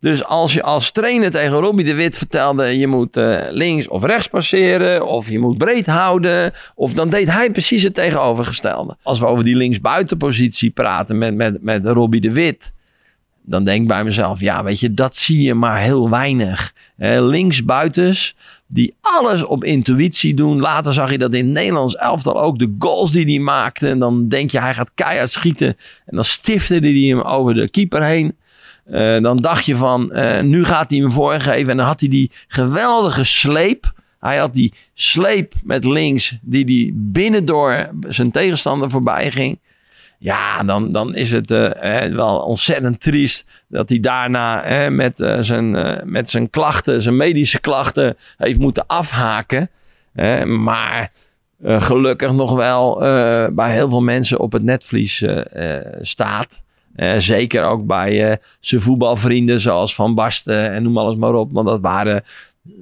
Dus 0.00 0.24
als 0.24 0.52
je 0.52 0.62
als 0.62 0.90
trainer 0.90 1.30
tegen 1.30 1.58
Robbie 1.58 1.84
de 1.84 1.94
Wit 1.94 2.16
vertelde... 2.16 2.78
je 2.78 2.86
moet 2.86 3.16
eh, 3.16 3.40
links 3.50 3.88
of 3.88 4.04
rechts 4.04 4.28
passeren... 4.28 5.06
of 5.06 5.28
je 5.28 5.38
moet 5.38 5.58
breed 5.58 5.86
houden... 5.86 6.52
of 6.74 6.92
dan 6.92 7.08
deed 7.08 7.30
hij 7.30 7.50
precies 7.50 7.82
het 7.82 7.94
tegenovergestelde. 7.94 8.96
Als 9.02 9.18
we 9.18 9.26
over 9.26 9.44
die 9.44 9.56
linksbuitenpositie 9.56 10.70
praten 10.70 11.18
met, 11.18 11.34
met, 11.34 11.62
met 11.62 11.86
Robbie 11.86 12.20
de 12.20 12.32
Wit... 12.32 12.72
dan 13.42 13.64
denk 13.64 13.82
ik 13.82 13.88
bij 13.88 14.04
mezelf... 14.04 14.40
ja, 14.40 14.64
weet 14.64 14.80
je, 14.80 14.94
dat 14.94 15.16
zie 15.16 15.42
je 15.42 15.54
maar 15.54 15.80
heel 15.80 16.10
weinig. 16.10 16.72
Eh, 16.96 17.26
linksbuitens 17.26 18.36
die 18.66 18.94
alles 19.00 19.44
op 19.44 19.64
intuïtie 19.64 20.34
doen. 20.34 20.60
Later 20.60 20.92
zag 20.92 21.10
je 21.10 21.18
dat 21.18 21.34
in 21.34 21.44
het 21.44 21.54
Nederlands 21.54 21.96
elftal 21.96 22.42
ook 22.42 22.58
de 22.58 22.74
goals 22.78 23.10
die 23.10 23.24
hij 23.24 23.38
maakte. 23.38 23.88
En 23.88 23.98
dan 23.98 24.28
denk 24.28 24.50
je 24.50 24.60
hij 24.60 24.74
gaat 24.74 24.90
keihard 24.94 25.30
schieten. 25.30 25.76
En 26.06 26.14
dan 26.14 26.24
stifte 26.24 26.74
hij 26.74 26.92
hem 26.92 27.20
over 27.20 27.54
de 27.54 27.70
keeper 27.70 28.02
heen. 28.04 28.36
Eh, 28.84 29.20
dan 29.20 29.36
dacht 29.36 29.64
je 29.64 29.76
van, 29.76 30.12
eh, 30.12 30.42
nu 30.42 30.64
gaat 30.64 30.90
hij 30.90 30.98
hem 30.98 31.12
voorgeven. 31.12 31.70
En 31.70 31.76
dan 31.76 31.86
had 31.86 32.00
hij 32.00 32.08
die 32.08 32.30
geweldige 32.48 33.24
sleep. 33.24 33.92
Hij 34.20 34.36
had 34.36 34.54
die 34.54 34.72
sleep 34.94 35.52
met 35.62 35.84
links, 35.84 36.38
die 36.42 36.64
hij 36.64 36.92
binnendoor 36.94 37.90
zijn 38.08 38.30
tegenstander 38.30 38.90
voorbij 38.90 39.30
ging. 39.30 39.58
Ja, 40.18 40.62
dan, 40.62 40.92
dan 40.92 41.14
is 41.14 41.32
het 41.32 41.50
eh, 41.50 42.04
wel 42.04 42.38
ontzettend 42.38 43.00
triest 43.00 43.44
dat 43.68 43.88
hij 43.88 44.00
daarna 44.00 44.64
met, 44.90 45.20
eh, 45.20 45.36
zijn, 45.40 45.76
eh, 45.76 46.02
met 46.04 46.30
zijn 46.30 46.50
klachten, 46.50 47.00
zijn 47.00 47.16
medische 47.16 47.60
klachten, 47.60 48.16
heeft 48.36 48.58
moeten 48.58 48.86
afhaken. 48.86 49.70
Maar 50.44 51.10
eh, 51.62 51.82
gelukkig 51.82 52.32
nog 52.32 52.54
wel 52.54 52.98
bij 53.54 53.72
heel 53.72 53.88
veel 53.88 54.02
mensen 54.02 54.40
op 54.40 54.52
het 54.52 54.62
netvlies 54.62 55.24
staat. 56.00 56.62
Zeker 57.16 57.64
ook 57.64 57.86
bij 57.86 58.38
zijn 58.60 58.80
voetbalvrienden 58.80 59.60
zoals 59.60 59.94
Van 59.94 60.14
Basten 60.14 60.72
en 60.72 60.82
noem 60.82 60.98
alles 60.98 61.16
maar 61.16 61.34
op. 61.34 61.52
Want 61.52 61.66
dat 61.66 61.80
waren, 61.80 62.22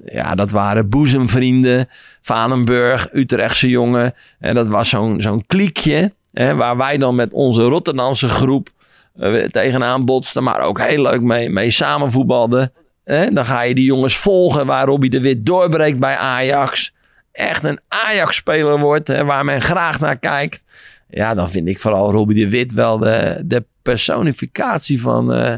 ja, 0.05 0.35
dat 0.35 0.51
waren 0.51 0.89
boezemvrienden. 0.89 1.87
Vanenburg, 2.21 3.07
Utrechtse 3.13 3.69
jongen. 3.69 4.13
En 4.39 4.55
dat 4.55 4.67
was 4.67 4.89
zo'n 4.89 5.21
zo'n 5.21 5.45
kliekje. 5.45 6.11
Hè, 6.35 6.55
waar 6.55 6.77
wij 6.77 6.97
dan 6.97 7.15
met 7.15 7.33
onze 7.33 7.61
Rotterdamse 7.61 8.27
groep 8.27 8.69
eh, 9.15 9.43
tegenaan 9.43 10.05
botsten. 10.05 10.43
Maar 10.43 10.59
ook 10.59 10.81
heel 10.81 11.01
leuk 11.01 11.21
mee, 11.21 11.49
mee 11.49 11.69
samen 11.69 12.11
voetbalden. 12.11 12.71
Hè, 13.03 13.31
dan 13.31 13.45
ga 13.45 13.61
je 13.61 13.75
die 13.75 13.85
jongens 13.85 14.17
volgen 14.17 14.65
waar 14.65 14.85
Robbie 14.85 15.09
de 15.09 15.19
Wit 15.19 15.45
doorbreekt 15.45 15.99
bij 15.99 16.15
Ajax. 16.15 16.93
Echt 17.31 17.63
een 17.63 17.79
Ajax-speler 17.87 18.79
wordt 18.79 19.07
hè, 19.07 19.23
waar 19.23 19.45
men 19.45 19.61
graag 19.61 19.99
naar 19.99 20.17
kijkt. 20.17 20.63
Ja, 21.09 21.33
dan 21.33 21.49
vind 21.49 21.67
ik 21.67 21.79
vooral 21.79 22.11
Robbie 22.11 22.43
de 22.43 22.49
Wit 22.49 22.73
wel 22.73 22.97
de, 22.97 23.41
de 23.45 23.65
personificatie 23.81 25.01
van... 25.01 25.33
eh, 25.33 25.55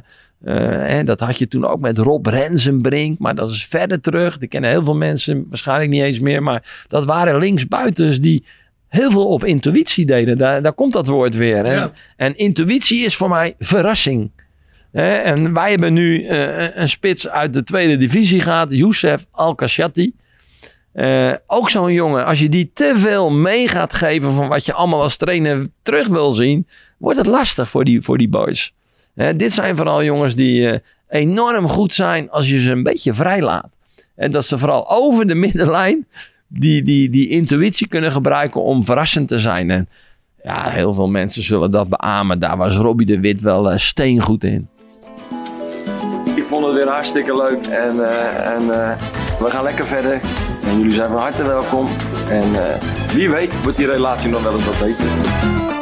eh, 0.99 1.05
dat 1.05 1.19
had 1.19 1.37
je 1.37 1.47
toen 1.47 1.65
ook 1.65 1.79
met 1.79 1.97
Rob 1.97 2.27
Rensenbrink. 2.27 3.19
Maar 3.19 3.35
dat 3.35 3.51
is 3.51 3.65
verder 3.65 4.01
terug. 4.01 4.37
Die 4.37 4.47
kennen 4.47 4.69
heel 4.69 4.83
veel 4.83 4.95
mensen 4.95 5.45
waarschijnlijk 5.49 5.89
niet 5.89 6.01
eens 6.01 6.19
meer. 6.19 6.43
Maar 6.43 6.85
dat 6.87 7.05
waren 7.05 7.37
linksbuitens 7.37 8.19
die 8.19 8.45
heel 8.89 9.11
veel 9.11 9.27
op 9.27 9.43
intuïtie 9.45 10.05
deden. 10.05 10.37
Daar, 10.37 10.61
daar 10.61 10.73
komt 10.73 10.93
dat 10.93 11.07
woord 11.07 11.35
weer. 11.35 11.63
En, 11.63 11.75
Ja. 11.75 11.91
en 12.15 12.35
intuïtie 12.37 13.05
is 13.05 13.15
voor 13.15 13.29
mij 13.29 13.55
verrassing. 13.59 14.31
Hè, 14.91 15.15
en 15.15 15.53
wij 15.53 15.69
hebben 15.69 15.93
nu 15.93 16.23
eh, 16.25 16.75
een 16.75 16.89
spits 16.89 17.27
uit 17.27 17.53
de 17.53 17.63
tweede 17.63 17.97
divisie 17.97 18.41
gehad. 18.41 18.71
Youssef 18.71 19.25
Al-Kashati. 19.31 20.13
Eh, 20.93 21.31
ook 21.47 21.69
zo'n 21.69 21.93
jongen, 21.93 22.25
als 22.25 22.39
je 22.39 22.49
die 22.49 22.71
te 22.73 22.93
veel 22.95 23.31
mee 23.31 23.67
gaat 23.67 23.93
geven 23.93 24.33
van 24.33 24.47
wat 24.47 24.65
je 24.65 24.73
allemaal 24.73 25.01
als 25.01 25.15
trainer 25.17 25.67
terug 25.81 26.07
wil 26.07 26.31
zien, 26.31 26.67
wordt 26.97 27.17
het 27.17 27.27
lastig 27.27 27.69
voor 27.69 27.83
die, 27.83 28.01
voor 28.01 28.17
die 28.17 28.29
boys. 28.29 28.73
Dit 29.35 29.53
zijn 29.53 29.75
vooral 29.77 30.03
jongens 30.03 30.35
die 30.35 30.69
eh, 30.69 30.79
enorm 31.09 31.67
goed 31.67 31.93
zijn 31.93 32.29
als 32.29 32.49
je 32.49 32.59
ze 32.59 32.71
een 32.71 32.83
beetje 32.83 33.13
vrijlaat. 33.13 33.69
En 34.15 34.31
dat 34.31 34.45
ze 34.45 34.57
vooral 34.57 34.89
over 34.89 35.27
de 35.27 35.35
middenlijn 35.35 36.07
die, 36.47 36.83
die, 36.83 37.09
die 37.09 37.29
intuïtie 37.29 37.87
kunnen 37.87 38.11
gebruiken 38.11 38.63
om 38.63 38.83
verrassend 38.83 39.27
te 39.27 39.39
zijn. 39.39 39.71
En 39.71 39.89
ja, 40.43 40.69
heel 40.69 40.93
veel 40.93 41.09
mensen 41.09 41.43
zullen 41.43 41.71
dat 41.71 41.89
beamen. 41.89 42.39
Daar 42.39 42.57
was 42.57 42.75
Robbie 42.75 43.05
de 43.05 43.19
Wit 43.19 43.41
wel 43.41 43.71
eh, 43.71 43.77
steengoed 43.77 44.43
in. 44.43 44.67
Ik 46.35 46.43
vond 46.43 46.65
het 46.65 46.75
weer 46.75 46.87
hartstikke 46.87 47.35
leuk 47.35 47.65
en, 47.65 48.09
eh, 48.09 48.55
en 48.55 48.61
eh, 48.61 48.97
we 49.39 49.49
gaan 49.49 49.63
lekker 49.63 49.85
verder. 49.85 50.19
En 50.63 50.77
jullie 50.77 50.93
zijn 50.93 51.09
van 51.09 51.19
harte 51.19 51.43
welkom. 51.43 51.87
En 52.29 52.51
wie 53.13 53.29
weet 53.29 53.63
wordt 53.63 53.77
die 53.77 53.87
relatie 53.87 54.29
nog 54.29 54.43
wel 54.43 54.53
eens 54.53 54.65
wat 54.65 54.79
beter. 54.79 55.76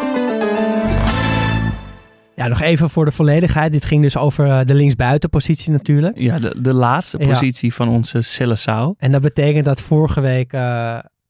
Ja, 2.35 2.47
nog 2.47 2.61
even 2.61 2.89
voor 2.89 3.05
de 3.05 3.11
volledigheid. 3.11 3.71
Dit 3.71 3.85
ging 3.85 4.01
dus 4.01 4.17
over 4.17 4.45
eh, 4.49 4.65
de 4.65 4.73
linksbuitenpositie 4.73 5.71
natuurlijk. 5.71 6.17
Ja, 6.17 6.39
de, 6.39 6.61
de 6.61 6.73
laatste 6.73 7.17
Ja. 7.19 7.27
positie 7.27 7.73
van 7.73 7.87
onze 7.89 8.21
Celesau. 8.21 8.93
En 8.97 9.11
dat 9.11 9.21
betekent 9.21 9.65
dat 9.65 9.81
vorige 9.81 10.21
week 10.21 10.53
eh, 10.53 10.59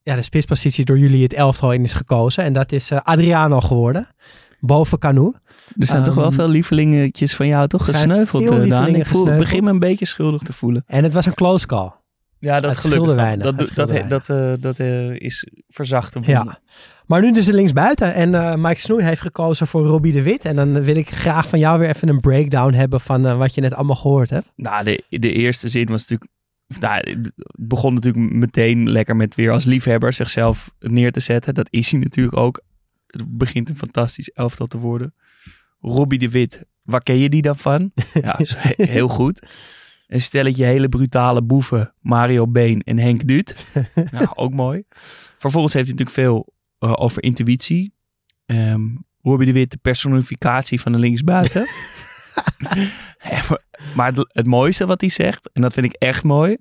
ja, 0.03 0.15
de 0.15 0.21
spitspositie 0.21 0.85
door 0.85 0.97
jullie 0.99 1.23
het 1.23 1.33
elftal 1.33 1.71
in 1.71 1.83
is 1.83 1.93
gekozen. 1.93 2.43
En 2.43 2.53
dat 2.53 2.71
is 2.71 2.91
eh, 2.91 2.99
Adriano 3.03 3.59
geworden. 3.61 4.07
Boven 4.59 4.99
Canu. 4.99 5.33
Er 5.77 5.85
zijn 5.85 5.97
Ehm, 5.97 6.07
toch 6.07 6.15
wel 6.15 6.31
veel 6.31 6.47
lievelingetjes 6.49 7.35
van 7.35 7.47
jou 7.47 7.67
toch 7.67 7.85
zijn 7.85 7.95
gesneuveld, 7.95 8.43
veel 8.43 8.61
eh, 8.61 8.69
Daan? 8.69 8.87
Ik 8.87 8.93
voel, 8.93 9.03
gesneuveld. 9.03 9.37
begin 9.37 9.63
me 9.63 9.69
een 9.69 9.79
beetje 9.79 10.05
schuldig 10.05 10.41
te 10.41 10.53
voelen. 10.53 10.83
En 10.87 11.03
het 11.03 11.13
was 11.13 11.25
een 11.25 11.33
close 11.33 11.65
call. 11.67 11.91
Ja, 12.39 12.59
dat 12.59 12.69
Het 12.71 12.79
gelukkig. 12.79 13.13
weinig, 13.15 13.45
Dat, 13.45 13.59
het 13.59 13.75
dat, 13.75 13.87
dat, 13.87 14.09
dat, 14.09 14.29
eh, 14.29 14.51
dat 14.59 14.79
eh, 14.79 15.09
is 15.13 15.47
verzacht. 15.67 16.17
Ja. 16.21 16.59
Maar 17.07 17.21
nu 17.21 17.33
dus 17.33 17.45
linksbuiten. 17.45 18.13
En 18.13 18.35
eh, 18.35 18.55
Mike 18.55 18.79
Snoei 18.79 19.03
heeft 19.03 19.21
gekozen 19.21 19.67
voor 19.67 19.85
Robbie 19.85 20.11
de 20.11 20.23
Wit. 20.23 20.45
En 20.45 20.55
dan 20.55 20.83
wil 20.83 20.95
ik 20.95 21.09
graag 21.09 21.47
van 21.49 21.59
jou 21.59 21.79
weer 21.79 21.89
even 21.89 22.09
een 22.09 22.19
breakdown 22.19 22.73
hebben 22.73 23.01
van 23.01 23.25
eh, 23.25 23.37
wat 23.37 23.55
je 23.55 23.61
net 23.61 23.73
allemaal 23.73 23.95
gehoord 23.95 24.29
hebt. 24.29 24.51
Nou, 24.55 24.83
de, 24.83 25.03
de 25.09 25.33
eerste 25.33 25.69
zin 25.69 25.87
was 25.87 26.07
natuurlijk... 26.07 26.31
Nou, 26.79 27.09
het 27.09 27.31
begon 27.57 27.93
natuurlijk 27.93 28.33
meteen 28.33 28.89
lekker 28.89 29.15
met 29.15 29.35
weer 29.35 29.51
als 29.51 29.65
liefhebber 29.65 30.13
zichzelf 30.13 30.71
neer 30.79 31.11
te 31.11 31.19
zetten. 31.19 31.53
Dat 31.53 31.67
is 31.69 31.91
hij 31.91 31.99
natuurlijk 31.99 32.37
ook. 32.37 32.61
Het 33.07 33.37
begint 33.37 33.69
een 33.69 33.77
fantastisch 33.77 34.29
elftal 34.29 34.67
te 34.67 34.77
worden. 34.77 35.13
Robbie 35.81 36.19
de 36.19 36.29
Wit, 36.29 36.65
waar 36.81 37.03
ken 37.03 37.17
je 37.17 37.29
die 37.29 37.41
dan 37.41 37.57
van? 37.57 37.91
Ja, 38.21 38.39
heel 38.75 39.07
goed. 39.07 39.47
Een 40.07 40.21
stelletje 40.21 40.65
hele 40.65 40.89
brutale 40.89 41.43
boeven. 41.43 41.93
Mario 42.01 42.47
Been 42.47 42.81
en 42.81 42.97
Henk 42.97 43.27
Duut. 43.27 43.65
nou, 44.11 44.27
ook 44.33 44.53
mooi. 44.53 44.83
Vervolgens 45.37 45.73
heeft 45.73 45.87
hij 45.87 45.95
natuurlijk 45.97 46.27
veel 46.27 46.53
over 46.93 47.23
intuïtie. 47.23 47.93
Ehm 48.45 48.81
Robbie 49.21 49.47
de 49.47 49.53
Wit, 49.53 49.71
de 49.71 49.77
personificatie 49.77 50.81
van 50.81 50.91
de 50.91 50.99
linksbuiten. 50.99 51.67
Ja, 53.29 53.41
maar- 53.95 54.13
het, 54.13 54.25
het 54.33 54.45
mooiste 54.45 54.85
wat 54.85 55.01
hij 55.01 55.09
zegt, 55.09 55.51
en 55.51 55.61
dat 55.61 55.73
vind 55.73 55.85
ik 55.85 55.93
echt 55.93 56.23
mooi, 56.23 56.57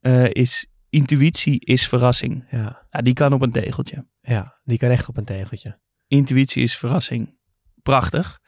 eh, 0.00 0.24
is 0.30 0.66
intuïtie 0.90 1.60
is 1.60 1.88
verrassing. 1.88 2.44
Ja, 2.50 2.86
Ja, 2.90 3.00
die 3.00 3.14
kan 3.14 3.32
op 3.32 3.42
een 3.42 3.52
tegeltje. 3.52 4.06
ja, 4.20 4.58
die 4.64 4.78
kan 4.78 4.90
echt 4.90 5.08
op 5.08 5.16
een 5.16 5.24
tegeltje. 5.24 5.78
Intuïtie 6.06 6.62
is 6.62 6.76
verrassing. 6.76 7.38
Prachtig. 7.82 8.40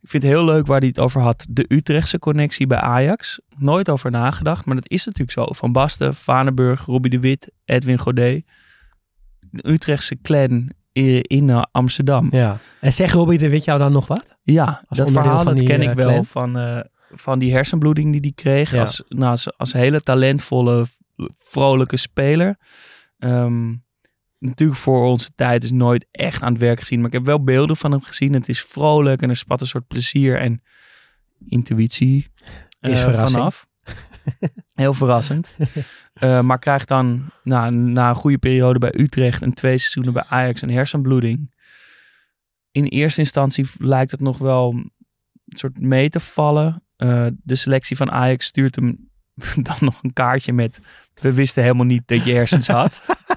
Ik 0.00 0.08
vind 0.08 0.22
het 0.22 0.32
heel 0.32 0.44
leuk 0.44 0.66
waar 0.66 0.78
hij 0.78 0.88
het 0.88 0.98
over 0.98 1.20
had. 1.20 1.46
De 1.50 1.64
Utrechtse 1.68 2.18
connectie 2.18 2.66
bij 2.66 2.78
Ajax. 2.78 3.40
Nooit 3.56 3.88
over 3.90 4.10
nagedacht, 4.10 4.64
maar 4.64 4.74
dat 4.74 4.90
is 4.90 5.04
natuurlijk 5.04 5.32
zo. 5.38 5.46
Van 5.52 5.72
Basten, 5.72 6.14
Vanenburg, 6.14 6.84
Robbie 6.84 7.10
de 7.10 7.20
Wit, 7.20 7.50
Edwin 7.64 7.98
Godet. 7.98 8.44
Utrechtse 9.52 10.20
clan 10.22 10.70
in 10.92 11.50
eh, 11.50 11.62
Amsterdam. 11.72 12.28
Ja. 12.30 12.58
En 12.80 12.92
zeg 12.92 13.12
Robbie 13.12 13.38
de 13.38 13.48
Wit 13.48 13.64
jou 13.64 13.78
dan 13.78 13.92
nog 13.92 14.06
wat? 14.06 14.38
Ja, 14.42 14.84
Als 14.88 14.98
dat 14.98 15.10
verhaal 15.10 15.42
van 15.42 15.54
dat 15.54 15.64
ken 15.64 15.80
eh, 15.80 15.90
ik 15.90 15.96
wel 15.96 16.10
clan? 16.10 16.26
van, 16.26 16.58
eh, 16.58 16.80
van 17.14 17.38
die 17.38 17.52
hersenbloeding 17.52 18.12
die 18.12 18.20
hij 18.20 18.32
kreeg. 18.34 18.72
Ja. 18.72 18.80
Als, 18.80 19.02
nou, 19.08 19.30
als, 19.30 19.58
als 19.58 19.72
hele 19.72 20.02
talentvolle, 20.02 20.86
vrolijke 21.38 21.96
speler. 21.96 22.58
Ehm, 23.18 23.74
natuurlijk 24.38 24.78
voor 24.78 25.06
onze 25.06 25.30
tijd 25.34 25.64
is 25.64 25.70
nooit 25.70 26.06
echt 26.10 26.42
aan 26.42 26.52
het 26.52 26.60
werk 26.60 26.78
gezien. 26.78 26.98
Maar 26.98 27.08
ik 27.08 27.14
heb 27.14 27.24
wel 27.24 27.44
beelden 27.44 27.76
van 27.76 27.90
hem 27.90 28.02
gezien. 28.02 28.32
Het 28.32 28.48
is 28.48 28.62
vrolijk 28.62 29.22
en 29.22 29.28
er 29.28 29.36
spat 29.36 29.60
een 29.60 29.66
soort 29.66 29.86
plezier 29.86 30.38
en 30.38 30.62
intuïtie 31.48 32.26
Is 32.80 33.02
eh, 33.04 33.24
vanaf. 33.24 33.68
Heel 34.74 34.94
verrassend. 34.94 35.52
Eh, 36.12 36.40
maar 36.40 36.58
krijgt 36.58 36.88
dan 36.88 37.30
na, 37.42 37.70
na 37.70 38.08
een 38.08 38.14
goede 38.14 38.38
periode 38.38 38.78
bij 38.78 38.94
Utrecht 38.98 39.42
en 39.42 39.54
twee 39.54 39.78
seizoenen 39.78 40.12
bij 40.12 40.24
Ajax 40.28 40.62
een 40.62 40.70
hersenbloeding. 40.70 41.54
In 42.70 42.84
eerste 42.84 43.20
instantie 43.20 43.66
lijkt 43.78 44.10
het 44.10 44.20
nog 44.20 44.38
wel 44.38 44.72
een 44.72 44.92
soort 45.58 45.80
mee 45.80 46.08
te 46.08 46.20
vallen. 46.20 46.82
Eh, 46.96 47.26
de 47.42 47.54
selectie 47.54 47.96
van 47.96 48.10
Ajax 48.10 48.46
stuurt 48.46 48.74
hem 48.74 49.10
dan 49.68 49.76
nog 49.80 49.98
een 50.02 50.12
kaartje 50.12 50.52
met... 50.52 50.80
We 51.14 51.32
wisten 51.32 51.62
helemaal 51.62 51.86
niet 51.86 52.02
dat 52.06 52.24
je 52.24 52.32
hersens 52.32 52.66
had. 52.66 53.00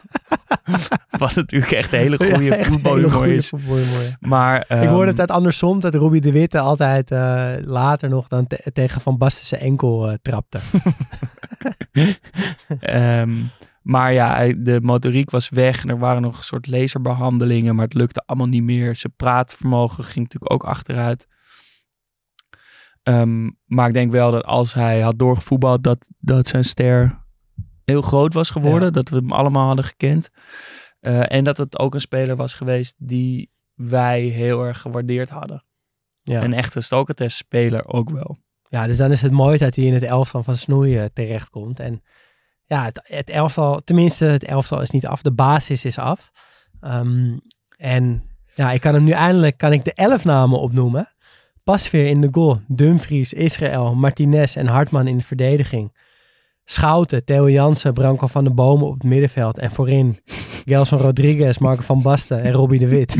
Wat 1.17 1.35
natuurlijk 1.35 1.71
echt 1.71 1.93
een 1.93 1.99
hele 1.99 2.17
goede 2.17 2.43
Ja, 2.43 2.63
voetbalhumor 2.63 3.11
goede 3.11 3.35
is. 3.35 3.49
voetbalhumor. 3.49 4.17
Maar, 4.19 4.59
ik 4.59 4.67
ehm, 4.67 4.87
hoorde 4.87 5.11
het 5.11 5.19
uit 5.19 5.31
andersom, 5.31 5.79
dat 5.79 5.95
Robbie 5.95 6.21
de 6.21 6.31
Witte 6.31 6.59
altijd 6.59 7.11
eh, 7.11 7.51
later 7.61 8.09
nog 8.09 8.27
dan 8.27 8.47
te- 8.47 8.69
tegen 8.73 9.01
Van 9.01 9.17
Basten 9.17 9.45
zijn 9.45 9.61
enkel 9.61 10.09
eh, 10.09 10.15
trapte. 10.21 10.59
Ehm, 12.79 13.31
maar 13.81 14.13
ja, 14.13 14.53
de 14.57 14.79
motoriek 14.81 15.29
was 15.29 15.49
weg 15.49 15.83
en 15.83 15.89
er 15.89 15.99
waren 15.99 16.21
nog 16.21 16.37
een 16.37 16.43
soort 16.43 16.67
laserbehandelingen, 16.67 17.75
maar 17.75 17.85
het 17.85 17.93
lukte 17.93 18.23
allemaal 18.25 18.47
niet 18.47 18.63
meer. 18.63 18.95
Zijn 18.95 19.13
praatvermogen 19.15 20.03
ging 20.03 20.25
natuurlijk 20.25 20.51
ook 20.53 20.63
achteruit. 20.63 21.27
Ehm, 23.03 23.49
maar 23.65 23.87
ik 23.87 23.93
denk 23.93 24.11
wel 24.11 24.31
dat 24.31 24.43
als 24.45 24.73
hij 24.73 24.99
had 25.01 25.19
doorgevoetbald, 25.19 25.83
dat, 25.83 26.05
dat 26.19 26.47
zijn 26.47 26.63
ster 26.63 27.21
heel 27.85 28.01
groot 28.01 28.33
was 28.33 28.49
geworden. 28.49 28.87
Ja. 28.87 28.93
Dat 28.93 29.09
we 29.09 29.15
hem 29.15 29.31
allemaal 29.31 29.67
hadden 29.67 29.85
gekend. 29.85 30.29
Eh, 30.99 31.31
en 31.31 31.43
dat 31.43 31.57
het 31.57 31.79
ook 31.79 31.93
een 31.93 31.99
speler 31.99 32.35
was 32.35 32.53
geweest 32.53 32.95
die 32.97 33.51
wij 33.73 34.21
heel 34.21 34.65
erg 34.65 34.81
gewaardeerd 34.81 35.29
hadden. 35.29 35.63
Ja. 36.21 36.43
Een 36.43 36.53
echte 36.53 36.81
Stokertest 36.81 37.37
speler 37.37 37.87
ook 37.87 38.09
wel. 38.09 38.37
Ja, 38.69 38.87
dus 38.87 38.97
dan 38.97 39.11
is 39.11 39.21
het 39.21 39.31
mooi 39.31 39.57
dat 39.57 39.75
hij 39.75 39.85
in 39.85 39.93
het 39.93 40.03
elftal 40.03 40.43
van 40.43 40.57
Snoeien 40.57 41.13
terechtkomt. 41.13 41.79
En 41.79 42.01
ja, 42.65 42.83
het, 42.83 42.99
het 43.03 43.29
elftal, 43.29 43.81
tenminste 43.83 44.25
het 44.25 44.43
elftal 44.43 44.81
is 44.81 44.89
niet 44.89 45.07
af, 45.07 45.21
de 45.21 45.33
basis 45.33 45.85
is 45.85 45.97
af. 45.97 46.31
Ehm, 46.79 47.37
en 47.77 48.23
ja, 48.55 48.71
ik 48.71 48.81
kan 48.81 48.93
hem 48.93 49.03
nu 49.03 49.11
eindelijk, 49.11 49.57
kan 49.57 49.73
ik 49.73 49.83
de 49.83 49.93
elf 49.93 50.25
namen 50.25 50.59
opnoemen. 50.59 51.09
Pasveer 51.63 52.05
in 52.05 52.21
de 52.21 52.27
goal, 52.31 52.61
Dumfries, 52.67 53.33
Israël, 53.33 53.95
Martinez 53.95 54.57
en 54.57 54.67
Hartman 54.67 55.07
in 55.07 55.17
de 55.17 55.23
verdediging. 55.23 55.93
Schouten, 56.65 57.25
Theo 57.25 57.49
Jansen, 57.49 57.93
Branko 57.93 58.27
van 58.27 58.43
der 58.43 58.53
Bomen 58.53 58.87
op 58.87 58.93
het 58.93 59.03
middenveld. 59.03 59.59
En 59.59 59.71
voorin 59.71 60.17
Gelson 60.65 60.97
Rodriguez, 60.99 61.57
Marco 61.57 61.81
van 61.81 62.01
Basten 62.01 62.43
en 62.43 62.51
Robbie 62.51 62.79
de 62.79 62.87
Wit. 62.87 63.15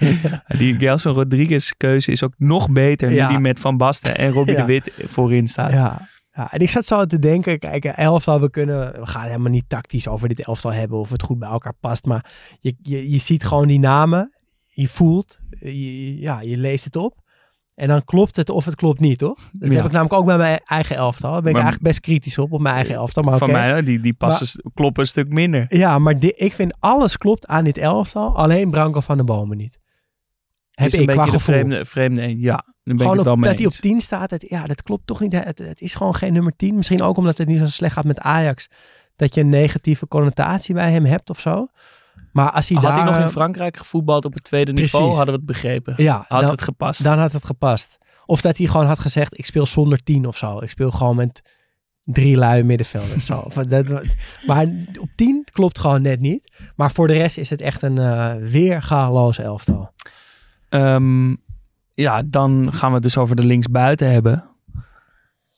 Die 0.58 0.78
Gelson 0.78 1.12
Rodriguez 1.14 1.70
keuze 1.76 2.10
is 2.10 2.22
ook 2.22 2.34
nog 2.36 2.70
beter 2.70 3.12
Ja. 3.12 3.26
nu 3.26 3.32
die 3.32 3.42
met 3.42 3.60
Van 3.60 3.76
Basten 3.76 4.16
en 4.18 4.30
Robbie 4.30 4.54
Ja. 4.54 4.60
de 4.60 4.66
Wit 4.66 4.92
voorin 5.06 5.46
staat. 5.46 5.72
Ja. 5.72 6.08
ja, 6.32 6.52
en 6.52 6.60
ik 6.60 6.70
zat 6.70 6.86
zo 6.86 7.04
te 7.06 7.18
denken, 7.18 7.58
kijk, 7.58 7.84
elftal, 7.84 8.40
we 8.40 8.50
kunnen, 8.50 8.92
we 9.00 9.06
gaan 9.06 9.22
helemaal 9.26 9.50
niet 9.50 9.68
tactisch 9.68 10.08
over 10.08 10.28
dit 10.28 10.46
elftal 10.46 10.72
hebben 10.72 10.98
of 10.98 11.10
het 11.10 11.22
goed 11.22 11.38
bij 11.38 11.48
elkaar 11.48 11.74
past, 11.80 12.04
maar 12.04 12.30
je, 12.60 12.74
je, 12.82 13.10
je 13.10 13.18
ziet 13.18 13.44
gewoon 13.44 13.68
die 13.68 13.80
namen, 13.80 14.32
je 14.66 14.88
voelt, 14.88 15.40
je, 15.60 16.18
ja, 16.20 16.40
je 16.40 16.56
leest 16.56 16.84
het 16.84 16.96
op 16.96 17.21
en 17.82 17.88
dan 17.88 18.04
klopt 18.04 18.36
het 18.36 18.50
of 18.50 18.64
het 18.64 18.74
klopt 18.74 19.00
niet, 19.00 19.18
toch? 19.18 19.38
Dat 19.52 19.68
Ja. 19.70 19.76
heb 19.76 19.84
ik 19.84 19.90
namelijk 19.92 20.12
ook 20.20 20.26
bij 20.26 20.36
mijn 20.36 20.60
eigen 20.64 20.96
elftal, 20.96 21.32
daar 21.32 21.40
ben 21.40 21.48
ik 21.50 21.56
Maar- 21.56 21.62
eigenlijk 21.62 21.92
best 21.92 22.04
kritisch 22.04 22.38
op, 22.38 22.52
op 22.52 22.60
mijn 22.60 22.74
eigen 22.74 22.94
elftal, 22.94 23.22
maar 23.22 23.38
Van 23.38 23.50
mij, 23.50 23.82
die, 23.82 24.00
die 24.00 24.12
passen 24.14 24.62
kloppen 24.74 25.02
een 25.02 25.08
stuk 25.08 25.28
minder. 25.28 25.64
Ja, 25.68 25.98
maar 25.98 26.14
ik 26.20 26.52
vind 26.52 26.74
alles 26.78 27.16
klopt 27.18 27.46
aan 27.46 27.64
dit 27.64 27.78
elftal, 27.78 28.36
alleen 28.36 28.70
Branko 28.70 29.00
van 29.00 29.16
de 29.16 29.24
Bomen 29.24 29.56
niet. 29.56 29.78
Heb 30.70 30.86
is 30.86 30.92
een 30.92 31.00
ik 31.00 31.06
qua 31.08 31.16
beetje 31.16 31.36
de 31.36 31.42
vreemde, 31.44 31.84
vreemde 31.84 32.22
een. 32.22 32.38
Ja, 32.40 32.54
dan 32.64 32.64
ben 32.84 32.94
ik 32.94 33.00
Gewoon 33.00 33.16
het 33.16 33.24
wel 33.24 33.34
op, 33.34 33.38
mee 33.40 33.48
dat 33.48 33.58
hij 33.58 33.66
op 33.66 33.72
eens. 33.72 33.80
10 33.80 34.00
staat, 34.00 34.30
het, 34.30 34.44
ja, 34.48 34.66
dat 34.66 34.82
klopt 34.82 35.06
toch 35.06 35.20
niet. 35.20 35.32
Het, 35.32 35.58
het 35.58 35.80
is 35.80 35.94
gewoon 35.94 36.14
geen 36.14 36.32
nummer 36.32 36.56
10. 36.56 36.74
Misschien 36.76 37.02
ook 37.02 37.16
omdat 37.16 37.38
het 37.38 37.48
niet 37.48 37.58
zo 37.58 37.66
slecht 37.66 37.92
gaat 37.94 38.04
met 38.04 38.20
Ajax. 38.20 38.68
Dat 39.16 39.34
je 39.34 39.40
een 39.40 39.48
negatieve 39.48 40.08
connotatie 40.08 40.74
bij 40.74 40.90
hem 40.92 41.04
hebt 41.04 41.30
of 41.30 41.40
zo. 41.40 41.66
Maar 42.32 42.50
als 42.50 42.68
hij 42.68 42.76
Had 42.76 42.94
daar... 42.94 43.04
hij 43.04 43.12
nog 43.12 43.22
in 43.22 43.32
Frankrijk 43.32 43.76
gevoetbald 43.76 44.24
op 44.24 44.34
het 44.34 44.44
tweede 44.44 44.72
niveau, 44.72 45.06
hadden 45.06 45.26
we 45.26 45.32
het 45.32 45.44
begrepen. 45.46 45.94
Ja, 45.96 46.24
Had 46.28 46.40
dan, 46.40 46.50
het 46.50 46.62
gepast. 46.62 47.02
dan 47.02 47.18
had 47.18 47.32
het 47.32 47.44
gepast. 47.44 47.98
Of 48.26 48.40
dat 48.40 48.56
hij 48.56 48.66
gewoon 48.66 48.86
had 48.86 48.98
gezegd, 48.98 49.38
ik 49.38 49.46
speel 49.46 49.66
zonder 49.66 50.02
10 50.02 50.26
of 50.26 50.36
zo. 50.36 50.58
Ik 50.60 50.70
speel 50.70 50.90
gewoon 50.90 51.16
met 51.16 51.56
drie 52.04 52.36
lui 52.36 52.62
middenvelders. 52.62 53.24
zo. 53.26 53.48
Dat, 53.68 53.86
maar 54.46 54.66
op 55.00 55.08
10 55.16 55.44
klopt 55.50 55.78
gewoon 55.78 56.02
net 56.02 56.20
niet. 56.20 56.52
Maar 56.76 56.92
voor 56.92 57.06
de 57.06 57.12
rest 57.12 57.38
is 57.38 57.50
het 57.50 57.60
echt 57.60 57.82
een 57.82 57.98
eh 57.98 58.34
weergaloos 58.36 59.38
elftal. 59.38 59.92
Ehm, 60.68 61.34
ja, 61.94 62.22
dan 62.26 62.72
gaan 62.72 62.88
we 62.88 62.94
het 62.94 63.02
dus 63.02 63.16
over 63.16 63.36
de 63.36 63.46
linksbuiten 63.46 64.10
hebben. 64.10 64.44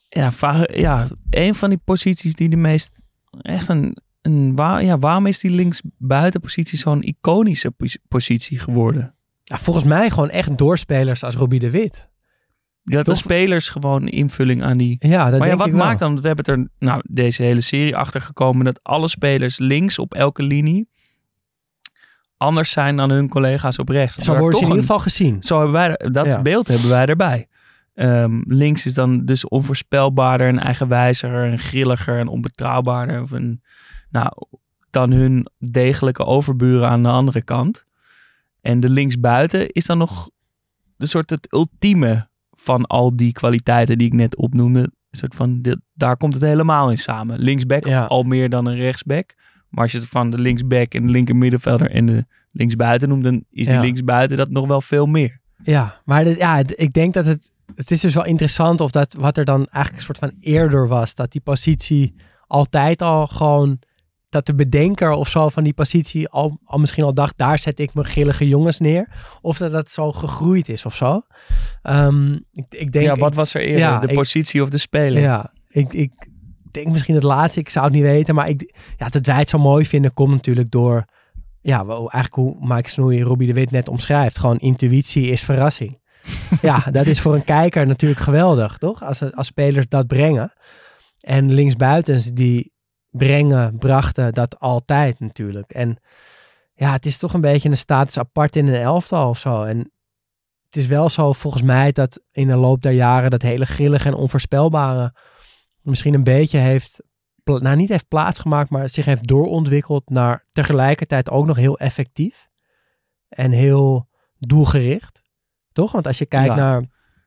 Ja, 0.08 0.30
ja, 0.72 1.06
een 1.30 1.54
van 1.54 1.68
die 1.68 1.80
posities 1.84 2.34
die 2.34 2.48
de 2.48 2.56
meest 2.56 3.06
echt 3.40 3.68
een, 3.68 3.96
een 4.24 4.56
waar, 4.56 4.84
ja, 4.84 4.98
waarom 4.98 5.26
is 5.26 5.38
die 5.38 5.50
linksbuitenpositie 5.50 6.78
zo'n 6.78 7.02
iconische 7.02 7.70
pos- 7.70 7.98
positie 8.08 8.58
geworden? 8.58 9.14
Ja, 9.44 9.58
volgens 9.58 9.84
mij 9.84 10.10
gewoon 10.10 10.30
echt 10.30 10.58
doorspelers 10.58 11.24
als 11.24 11.34
Robbie 11.34 11.60
de 11.60 11.70
Wit. 11.70 12.08
Dat 12.82 13.06
de 13.06 13.14
spelers 13.14 13.68
gewoon 13.68 14.08
invulling 14.08 14.62
aan 14.62 14.76
die. 14.76 14.96
Ja, 14.98 15.30
dat 15.30 15.38
maar 15.38 15.48
ja, 15.48 15.56
wat 15.56 15.66
ik 15.66 15.72
wel. 15.72 15.84
maakt 15.84 15.98
dan? 15.98 16.20
We 16.20 16.26
hebben 16.26 16.44
het 16.44 16.48
er 16.48 16.68
nou 16.88 17.02
deze 17.08 17.42
hele 17.42 17.60
serie 17.60 17.96
achter 17.96 18.20
gekomen 18.20 18.64
dat 18.64 18.80
alle 18.82 19.08
spelers 19.08 19.58
links 19.58 19.98
op 19.98 20.14
elke 20.14 20.42
linie 20.42 20.88
anders 22.36 22.70
zijn 22.70 22.96
dan 22.96 23.10
hun 23.10 23.28
collega's 23.28 23.78
op 23.78 23.88
rechts. 23.88 24.16
Zo 24.16 24.38
worden 24.38 24.52
ze 24.58 24.64
in 24.64 24.68
ieder 24.70 24.80
geval 24.84 24.98
gezien. 24.98 25.42
Zo 25.42 25.56
hebben 25.56 25.72
wij 25.74 26.10
dat 26.12 26.26
Ja. 26.26 26.42
beeld 26.42 26.68
hebben 26.68 26.88
wij 26.88 27.06
erbij. 27.06 27.48
Ehm, 27.94 28.40
links 28.46 28.86
is 28.86 28.94
dan 28.94 29.24
dus 29.24 29.48
onvoorspelbaarder 29.48 30.48
en 30.48 30.58
eigenwijziger 30.58 31.50
en 31.50 31.58
grilliger 31.58 32.18
en 32.18 32.28
onbetrouwbaarder. 32.28 33.20
Of 33.22 33.30
een, 33.30 33.62
nou, 34.14 34.32
dan 34.90 35.10
hun 35.10 35.46
degelijke 35.58 36.24
overburen 36.24 36.88
aan 36.88 37.02
de 37.02 37.08
andere 37.08 37.42
kant. 37.42 37.84
En 38.60 38.80
de 38.80 38.88
linksbuiten 38.88 39.68
is 39.70 39.86
dan 39.86 39.98
nog 39.98 40.30
de 40.96 41.06
soort 41.06 41.30
het 41.30 41.52
ultieme 41.52 42.28
van 42.50 42.86
al 42.86 43.16
die 43.16 43.32
kwaliteiten 43.32 43.98
die 43.98 44.06
ik 44.06 44.12
net 44.12 44.36
opnoemde. 44.36 44.80
Een 44.80 45.18
soort 45.18 45.34
van, 45.34 45.64
daar 45.94 46.16
komt 46.16 46.34
het 46.34 46.42
helemaal 46.42 46.90
in 46.90 46.98
samen. 46.98 47.38
Linksback 47.38 47.86
Ja. 47.86 48.04
al 48.04 48.22
meer 48.22 48.48
dan 48.48 48.66
een 48.66 48.76
rechtsback. 48.76 49.34
Maar 49.68 49.82
als 49.82 49.92
je 49.92 49.98
het 49.98 50.08
van 50.08 50.30
de 50.30 50.38
linksback 50.38 50.94
en 50.94 51.02
de 51.06 51.12
linker 51.12 51.36
middenvelder 51.36 51.90
en 51.90 52.06
de 52.06 52.26
linksbuiten 52.52 53.08
noemt, 53.08 53.24
dan 53.24 53.44
is 53.50 53.66
die 53.66 53.74
Ja. 53.74 53.80
linksbuiten 53.80 54.36
dat 54.36 54.50
nog 54.50 54.66
wel 54.66 54.80
veel 54.80 55.06
meer. 55.06 55.40
Ja, 55.62 56.00
maar 56.04 56.24
dit- 56.24 56.38
ja, 56.38 56.62
ik 56.66 56.92
denk 56.92 57.14
dat 57.14 57.26
het... 57.26 57.52
Het 57.74 57.90
is 57.90 58.00
dus 58.00 58.14
wel 58.14 58.24
interessant 58.24 58.80
of 58.80 58.90
dat 58.90 59.14
wat 59.14 59.36
er 59.36 59.44
dan 59.44 59.66
eigenlijk 59.66 59.94
een 59.96 60.14
soort 60.14 60.18
van 60.18 60.32
eerder 60.40 60.88
was. 60.88 61.14
Dat 61.14 61.32
die 61.32 61.40
positie 61.40 62.14
altijd 62.46 63.02
al 63.02 63.26
gewoon 63.26 63.78
dat 64.34 64.46
de 64.46 64.54
bedenker 64.54 65.10
of 65.10 65.28
zo 65.28 65.48
van 65.48 65.64
die 65.64 65.74
positie 65.74 66.28
al, 66.28 66.58
al 66.64 66.78
misschien 66.78 67.04
al 67.04 67.14
dacht, 67.14 67.38
daar 67.38 67.58
zet 67.58 67.78
ik 67.78 67.94
mijn 67.94 68.06
grillige 68.06 68.48
jongens 68.48 68.78
neer. 68.78 69.08
Of 69.40 69.58
dat 69.58 69.72
dat 69.72 69.90
zo 69.90 70.12
gegroeid 70.12 70.68
is 70.68 70.84
of 70.84 70.94
zo. 70.96 71.22
Ehm, 71.82 72.32
ik, 72.32 72.64
ik 72.68 72.92
denk, 72.92 73.06
ja, 73.06 73.14
wat 73.14 73.34
was 73.34 73.54
er 73.54 73.60
eerder? 73.60 73.78
ja, 73.78 73.98
de 73.98 74.06
ik- 74.06 74.14
positie 74.14 74.62
of 74.62 74.68
de 74.68 74.78
speler? 74.78 75.22
ja, 75.22 75.52
ik, 75.68 75.92
ik 75.92 76.12
denk 76.70 76.86
misschien 76.86 77.14
het 77.14 77.24
laatste. 77.24 77.60
Ik 77.60 77.68
zou 77.68 77.84
het 77.84 77.94
niet 77.94 78.02
weten. 78.02 78.34
Maar 78.34 78.48
ik, 78.48 78.74
ja, 78.96 79.08
dat 79.08 79.26
wij 79.26 79.36
het 79.38 79.48
zo 79.48 79.58
mooi 79.58 79.86
vinden 79.86 80.14
komt 80.14 80.30
natuurlijk 80.32 80.70
door... 80.70 81.04
Ja, 81.60 81.86
wel, 81.86 82.10
eigenlijk 82.10 82.34
hoe 82.34 82.74
Mike 82.74 82.88
Snoei 82.88 83.22
Robbie 83.22 83.46
de 83.46 83.52
Wit 83.54 83.70
net 83.70 83.88
omschrijft. 83.88 84.38
Gewoon 84.38 84.58
intuïtie 84.58 85.26
is 85.26 85.40
verrassing. 85.40 85.98
ja, 86.62 86.84
dat 86.90 87.06
is 87.06 87.20
voor 87.20 87.34
een 87.34 87.44
kijker 87.44 87.86
natuurlijk 87.86 88.20
geweldig, 88.20 88.78
toch? 88.78 89.02
Als, 89.02 89.32
als 89.32 89.46
spelers 89.46 89.86
dat 89.88 90.06
brengen. 90.06 90.52
En 91.20 91.52
linksbuitens 91.52 92.30
die 92.32 92.72
brengen, 93.16 93.78
brachten 93.78 94.32
dat 94.32 94.60
altijd 94.60 95.20
natuurlijk. 95.20 95.70
En 95.72 95.98
ja, 96.74 96.92
het 96.92 97.06
is 97.06 97.18
toch 97.18 97.32
een 97.34 97.40
beetje 97.40 97.68
een 97.68 97.76
status 97.76 98.18
apart 98.18 98.56
in 98.56 98.68
een 98.68 98.80
elftal 98.80 99.28
of 99.28 99.38
zo. 99.38 99.62
En 99.62 99.78
het 100.66 100.76
is 100.76 100.86
wel 100.86 101.08
zo 101.08 101.32
volgens 101.32 101.62
mij 101.62 101.92
dat 101.92 102.20
in 102.32 102.46
de 102.46 102.56
loop 102.56 102.82
der 102.82 102.92
jaren 102.92 103.30
dat 103.30 103.42
hele 103.42 103.66
grillige 103.66 104.08
en 104.08 104.14
onvoorspelbare 104.14 105.14
misschien 105.80 106.14
een 106.14 106.24
beetje 106.24 106.58
heeft, 106.58 107.02
nou 107.44 107.76
niet 107.76 107.88
heeft 107.88 108.08
plaatsgemaakt, 108.08 108.70
maar 108.70 108.88
zich 108.88 109.04
heeft 109.04 109.26
doorontwikkeld 109.26 110.10
naar 110.10 110.46
tegelijkertijd 110.52 111.30
ook 111.30 111.46
nog 111.46 111.56
heel 111.56 111.78
effectief 111.78 112.48
en 113.28 113.50
heel 113.50 114.08
doelgericht. 114.38 115.22
Toch? 115.72 115.92
Want 115.92 116.06
als 116.06 116.18
je 116.18 116.26
kijkt 116.26 116.48
Ja. 116.48 116.54
naar, 116.54 116.82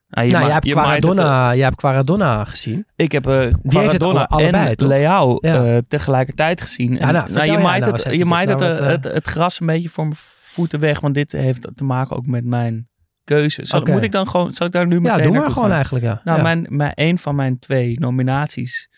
Ah, 0.09 0.25
je 0.25 0.31
nou, 0.31 0.45
je 0.45 0.51
hebt 0.51 0.65
maait 0.65 0.87
het, 0.89 1.01
Quaradonna, 1.03 1.51
je 1.51 1.63
hebt 1.63 1.75
Quaradonna 1.75 2.45
gezien. 2.45 2.85
eh, 2.95 3.05
ik 3.05 3.11
heb 3.11 3.27
eh 3.27 3.47
Maradona 3.61 4.19
al- 4.25 4.37
allebei, 4.39 4.73
en? 4.77 4.87
Leao 4.87 5.37
Ja. 5.41 5.65
eh, 5.65 5.77
tegelijkertijd 5.87 6.61
gezien. 6.61 6.93
Ja, 6.93 6.99
En, 6.99 7.13
nou, 7.13 7.25
vertel 7.25 7.43
je 7.53 7.57
maait 7.57 7.81
nou 7.81 7.93
het, 7.95 8.05
eens 8.05 8.15
je 8.17 8.25
maait 8.25 8.49
het, 8.49 8.59
nou, 8.59 8.77
eh, 8.77 8.85
het, 8.87 9.03
het 9.03 9.27
gras 9.27 9.59
een 9.59 9.67
beetje 9.67 9.89
voor 9.89 10.03
mijn 10.03 10.17
voeten 10.19 10.79
weg, 10.79 10.99
want 10.99 11.13
dit 11.13 11.31
heeft 11.31 11.67
te 11.75 11.83
maken 11.83 12.15
ook 12.15 12.25
met 12.25 12.45
mijn 12.45 12.89
keuze. 13.23 13.65
Zal. 13.65 13.81
Moet 13.85 14.03
ik 14.03 14.11
dan 14.11 14.27
gewoon, 14.27 14.53
zal 14.53 14.67
ik 14.67 14.73
daar 14.73 14.87
nu 14.87 15.01
meteen 15.01 15.17
Ja, 15.17 15.23
doe 15.23 15.33
maar 15.33 15.51
gewoon 15.51 15.63
gaan? 15.63 15.71
eigenlijk, 15.75 16.05
ja. 16.05 16.21
Nou, 16.23 16.37
ja. 16.37 16.43
mijn, 16.43 16.65
mijn, 16.69 16.91
een 16.95 17.17
van 17.17 17.35
mijn 17.35 17.59
twee 17.59 17.99
nominaties 17.99 18.89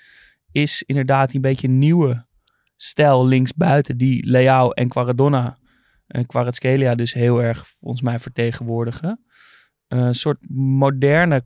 is 0.51 0.83
inderdaad 0.85 1.33
een 1.33 1.41
beetje 1.41 1.67
nieuwe 1.67 2.25
stijl 2.75 3.27
linksbuiten 3.27 3.97
die 3.97 4.25
Leao 4.29 4.69
en 4.69 4.87
Quaradonna 4.87 5.57
en 6.07 6.25
Kvaratskhelia 6.25 6.95
dus 6.95 7.13
heel 7.13 7.41
erg 7.43 7.65
volgens 7.79 8.01
mij 8.01 8.19
vertegenwoordigen. 8.19 9.23
Eh, 9.89 9.99
Een 9.99 10.15
soort 10.15 10.37
moderne 10.49 11.43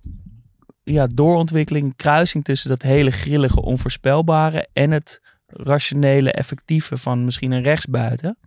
ja, 0.84 1.08
doorontwikkeling, 1.08 1.95
kruising 1.95 2.43
tussen 2.43 2.69
dat 2.69 2.82
hele 2.82 3.12
grillige, 3.12 3.62
onvoorspelbare 3.62 4.67
en 4.73 4.91
het 4.91 5.21
rationele, 5.47 6.32
effectieve 6.32 6.97
van 6.97 7.25
misschien 7.25 7.51
een 7.51 7.62
rechtsbuiten. 7.63 8.38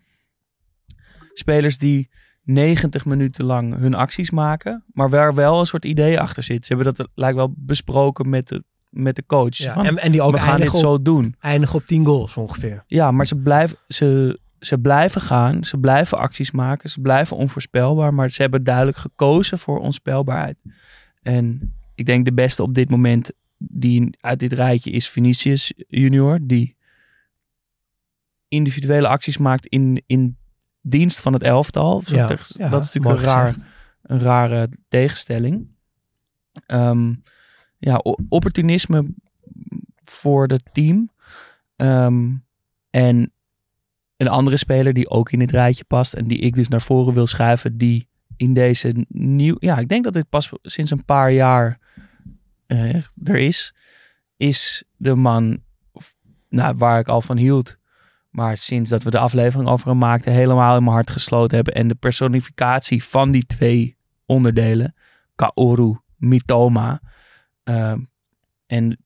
Spelers 1.32 1.78
die 1.78 2.08
90 2.42 3.04
minuten 3.04 3.44
lang 3.44 3.76
hun 3.76 3.94
acties 3.94 4.30
maken, 4.30 4.84
maar 4.92 5.10
waar 5.10 5.34
wel 5.34 5.60
een 5.60 5.66
soort 5.66 5.84
idee 5.84 6.20
achter 6.20 6.42
zit. 6.42 6.66
Ze 6.66 6.74
hebben 6.74 6.94
dat 6.94 7.08
lijkt 7.14 7.36
wel 7.36 7.54
besproken 7.56 8.28
met 8.28 8.48
de, 8.48 8.64
met 8.90 9.16
de 9.16 9.26
coach. 9.26 9.56
Ja, 9.56 9.72
van, 9.72 9.86
en, 9.86 9.98
en 9.98 10.12
die 10.12 10.22
ook 10.22 10.32
we 10.32 10.38
gaan 10.40 10.60
dit 10.60 10.72
op, 10.74 10.80
zo 10.80 11.02
doen. 11.02 11.34
eindigen 11.40 11.76
op 11.76 11.84
10 11.86 12.06
goals 12.06 12.36
ongeveer. 12.36 12.84
Ja, 12.86 13.10
maar 13.10 13.26
ze 13.26 13.36
blijven, 13.36 13.78
ze, 13.88 14.38
ze 14.66 14.78
blijven 14.78 15.20
gaan, 15.20 15.64
ze 15.64 15.78
blijven 15.78 16.18
acties 16.18 16.50
maken, 16.50 16.90
ze 16.90 17.00
blijven 17.00 17.36
onvoorspelbaar, 17.36 18.14
maar 18.14 18.30
ze 18.30 18.42
hebben 18.42 18.64
duidelijk 18.64 18.96
gekozen 18.96 19.58
voor 19.58 19.78
onspelbaarheid. 19.78 20.56
En 21.22 21.74
ik 21.94 22.06
denk 22.06 22.24
de 22.24 22.32
beste 22.32 22.62
op 22.62 22.74
dit 22.74 22.90
moment 22.90 23.32
die 23.58 24.16
uit 24.20 24.38
dit 24.38 24.52
rijtje 24.52 24.90
is 24.90 25.08
Vinicius 25.08 25.72
junior, 25.88 26.38
die 26.42 26.76
individuele 28.48 29.08
acties 29.08 29.38
maakt 29.38 29.66
in, 29.66 30.02
in 30.06 30.36
dienst 30.80 31.20
van 31.20 31.32
het 31.32 31.42
elftal. 31.42 32.02
Ja, 32.06 32.28
ja, 32.48 32.68
dat 32.68 32.84
is 32.84 32.92
natuurlijk 32.92 33.18
een, 33.18 33.24
raar, 33.24 33.54
een 34.02 34.20
rare 34.20 34.68
tegenstelling. 34.88 35.68
Ehm, 36.66 37.14
ja, 37.78 37.96
opportunisme 38.28 39.14
voor 40.02 40.46
het 40.46 40.68
team. 40.72 41.10
Ehm, 41.76 42.34
en 42.90 43.30
een 44.16 44.28
andere 44.28 44.56
speler 44.56 44.92
die 44.92 45.10
ook 45.10 45.30
in 45.30 45.38
dit 45.38 45.50
rijtje 45.50 45.84
past 45.84 46.14
en 46.14 46.26
die 46.26 46.38
ik 46.38 46.54
dus 46.54 46.68
naar 46.68 46.82
voren 46.82 47.14
wil 47.14 47.26
schuiven, 47.26 47.78
die 47.78 48.08
in 48.36 48.54
deze 48.54 49.06
nieuw, 49.08 49.56
ja, 49.58 49.78
ik 49.78 49.88
denk 49.88 50.04
dat 50.04 50.12
dit 50.12 50.28
pas 50.28 50.52
sinds 50.62 50.90
een 50.90 51.04
paar 51.04 51.32
jaar 51.32 51.78
eh, 52.66 53.02
er 53.24 53.36
is, 53.36 53.74
is 54.36 54.84
de 54.96 55.14
man 55.14 55.64
nou, 56.48 56.76
waar 56.76 56.98
ik 56.98 57.08
al 57.08 57.20
van 57.20 57.36
hield. 57.36 57.76
Maar 58.30 58.56
sinds 58.56 58.90
dat 58.90 59.02
we 59.02 59.10
de 59.10 59.18
aflevering 59.18 59.68
over 59.68 59.88
hem 59.88 59.98
maakten, 59.98 60.32
helemaal 60.32 60.76
in 60.76 60.82
mijn 60.82 60.94
hart 60.94 61.10
gesloten 61.10 61.56
hebben. 61.56 61.74
En 61.74 61.88
de 61.88 61.94
personificatie 61.94 63.04
van 63.04 63.30
die 63.30 63.46
twee 63.46 63.96
onderdelen, 64.26 64.94
Kaoru, 65.34 65.96
Mitoma. 66.16 67.00
ehm, 67.64 68.00
en 68.66 69.04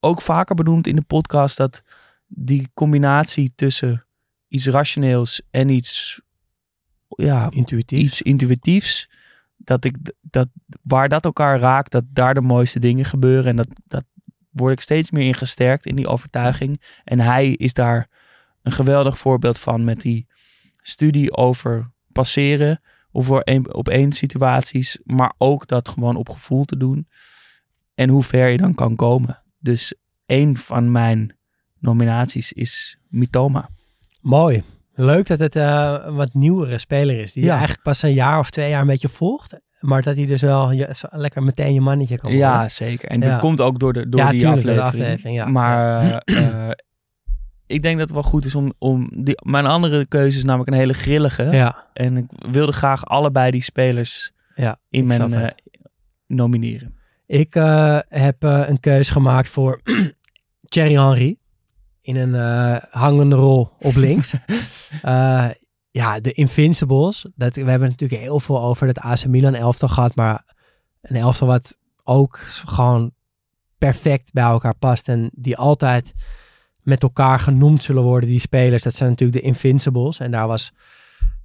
ook 0.00 0.22
vaker 0.22 0.54
benoemd 0.54 0.86
in 0.86 0.96
de 0.96 1.02
podcast 1.02 1.56
dat 1.56 1.82
die 2.26 2.70
combinatie 2.74 3.52
tussen 3.54 4.06
iets 4.48 4.66
rationeels 4.66 5.42
en 5.50 5.68
iets, 5.68 6.20
ja, 7.08 7.50
Intuïtief. 7.50 7.98
iets 7.98 8.22
intuïtiefs. 8.22 9.10
Dat 9.56 9.84
ik 9.84 9.96
dat 10.20 10.48
waar 10.82 11.08
dat 11.08 11.24
elkaar 11.24 11.60
raakt, 11.60 11.92
dat 11.92 12.04
daar 12.08 12.34
de 12.34 12.40
mooiste 12.40 12.78
dingen 12.78 13.04
gebeuren. 13.04 13.50
En 13.50 13.56
dat, 13.56 13.68
dat 13.86 14.04
word 14.50 14.72
ik 14.72 14.80
steeds 14.80 15.10
meer 15.10 15.26
in 15.26 15.34
gesterkt 15.34 15.86
in 15.86 15.96
die 15.96 16.06
overtuiging. 16.06 16.82
En 17.04 17.20
hij 17.20 17.50
is 17.50 17.72
daar 17.72 18.08
een 18.62 18.72
geweldig 18.72 19.18
voorbeeld 19.18 19.58
van 19.58 19.84
met 19.84 20.00
die 20.00 20.26
studie 20.80 21.36
over 21.36 21.90
passeren. 22.12 22.80
Of 23.10 23.26
voor 23.26 23.40
een, 23.44 23.74
op 23.74 23.88
één 23.88 24.12
situaties, 24.12 24.98
maar 25.04 25.34
ook 25.38 25.66
dat 25.66 25.88
gewoon 25.88 26.16
op 26.16 26.28
gevoel 26.28 26.64
te 26.64 26.76
doen. 26.76 27.08
En 27.94 28.08
hoe 28.08 28.22
ver 28.22 28.48
je 28.48 28.56
dan 28.56 28.74
kan 28.74 28.96
komen. 28.96 29.42
Dus 29.58 29.94
één 30.26 30.56
van 30.56 30.92
mijn 30.92 31.36
nominaties 31.78 32.52
is 32.52 32.98
Mitoma. 33.08 33.68
Mooi. 34.20 34.62
Leuk 34.94 35.26
dat 35.26 35.38
het 35.38 35.56
eh, 35.56 35.96
een 36.04 36.14
wat 36.14 36.34
nieuwere 36.34 36.78
speler 36.78 37.20
is. 37.20 37.32
Die 37.32 37.44
je 37.44 37.50
eigenlijk 37.50 37.82
pas 37.82 38.02
een 38.02 38.12
jaar 38.12 38.38
of 38.38 38.50
twee 38.50 38.68
jaar 38.70 38.80
een 38.80 38.86
beetje 38.86 39.08
volgt. 39.08 39.54
Maar 39.80 40.02
dat 40.02 40.16
hij 40.16 40.26
dus 40.26 40.42
wel 40.42 40.70
je, 40.72 40.88
lekker 41.10 41.42
meteen 41.42 41.74
je 41.74 41.80
mannetje 41.80 42.16
kan 42.18 42.30
worden. 42.30 42.48
Ja, 42.48 42.68
zeker. 42.68 43.08
En 43.08 43.20
Ja. 43.20 43.28
dat 43.30 43.38
komt 43.38 43.60
ook 43.60 43.78
door, 43.78 43.92
de, 43.92 44.08
door 44.08 44.20
Ja, 44.20 44.30
die 44.30 44.40
tuurlijk, 44.40 44.64
door 44.66 44.74
de 44.74 44.82
aflevering. 44.82 45.44
Maar 45.44 46.00
eh, 46.24 46.66
eh, 46.68 46.70
ik 47.66 47.82
denk 47.82 47.98
dat 47.98 48.08
het 48.08 48.12
wel 48.12 48.22
goed 48.30 48.44
is 48.44 48.54
om... 48.54 48.72
om 48.78 49.10
die, 49.14 49.38
mijn 49.44 49.66
andere 49.66 50.06
keuze 50.06 50.38
is 50.38 50.44
namelijk 50.44 50.70
een 50.70 50.76
hele 50.76 50.94
grillige. 50.94 51.42
Ja, 51.44 51.86
En 51.92 52.16
ik 52.16 52.26
wilde 52.50 52.72
graag 52.72 53.06
allebei 53.06 53.50
die 53.50 53.62
spelers 53.62 54.32
Ja, 54.54 54.78
in 54.90 55.06
mijn 55.06 55.32
eh, 55.34 55.48
nomineren. 56.26 56.94
ik 57.26 57.54
eh, 57.54 57.98
heb 58.08 58.44
eh, 58.44 58.62
een 58.66 58.80
keuze 58.80 59.12
gemaakt 59.12 59.48
voor 59.48 59.80
Thierry 60.68 60.94
Henry. 60.94 61.36
In 62.08 62.16
een 62.16 62.34
eh, 62.34 62.82
hangende 62.90 63.36
rol 63.36 63.70
op 63.78 63.94
links. 63.94 64.32
Eh, 65.02 65.48
ja, 65.90 66.20
de 66.20 66.32
Invincibles. 66.32 67.26
Dat, 67.34 67.54
we 67.54 67.70
hebben 67.70 67.88
natuurlijk 67.88 68.20
heel 68.20 68.40
veel 68.40 68.62
over 68.62 68.86
het 68.86 68.98
AC 68.98 69.26
Milan 69.26 69.54
elftal 69.54 69.88
gehad. 69.88 70.14
Maar 70.14 70.54
een 71.02 71.16
elftal 71.16 71.46
wat 71.46 71.76
ook 72.04 72.38
gewoon 72.66 73.12
perfect 73.78 74.32
bij 74.32 74.44
elkaar 74.44 74.74
past. 74.74 75.08
En 75.08 75.30
die 75.32 75.56
altijd 75.56 76.12
met 76.82 77.02
elkaar 77.02 77.40
genoemd 77.40 77.82
zullen 77.82 78.02
worden, 78.02 78.28
die 78.28 78.40
spelers. 78.40 78.82
Dat 78.82 78.94
zijn 78.94 79.10
natuurlijk 79.10 79.38
de 79.40 79.46
Invincibles. 79.46 80.18
En 80.18 80.30
daar 80.30 80.46
was 80.46 80.72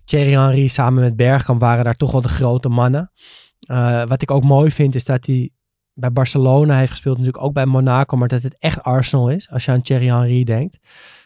Thierry 0.05 0.31
Henry 0.31 0.67
samen 0.67 1.03
met 1.03 1.15
Bergkamp 1.15 1.61
waren 1.61 1.83
daar 1.83 1.95
toch 1.95 2.11
wel 2.11 2.21
de 2.21 2.27
grote 2.27 2.69
mannen. 2.69 3.11
Eh, 3.59 4.05
wat 4.05 4.21
ik 4.21 4.31
ook 4.31 4.43
mooi 4.43 4.71
vind 4.71 4.95
is 4.95 5.05
dat 5.05 5.25
hij 5.25 5.49
bij 5.93 6.11
Barcelona 6.11 6.77
heeft 6.77 6.91
gespeeld. 6.91 7.17
Natuurlijk 7.17 7.43
ook 7.43 7.53
bij 7.53 7.65
Monaco. 7.65 8.17
Maar 8.17 8.27
dat 8.27 8.43
het 8.43 8.59
echt 8.59 8.83
Arsenal 8.83 9.29
is. 9.29 9.49
Als 9.49 9.65
je 9.65 9.71
aan 9.71 9.81
Thierry 9.81 10.07
Henry 10.07 10.43
denkt. 10.43 10.79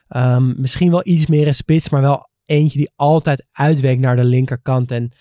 Ehm, 0.07 0.61
misschien 0.61 0.91
wel 0.91 1.01
iets 1.07 1.27
meer 1.27 1.47
een 1.47 1.53
spits. 1.53 1.89
Maar 1.89 2.01
wel 2.01 2.29
eentje 2.45 2.77
die 2.77 2.91
altijd 2.95 3.45
uitweek 3.51 3.99
naar 3.99 4.15
de 4.15 4.23
linkerkant. 4.23 4.91
En 4.91 5.11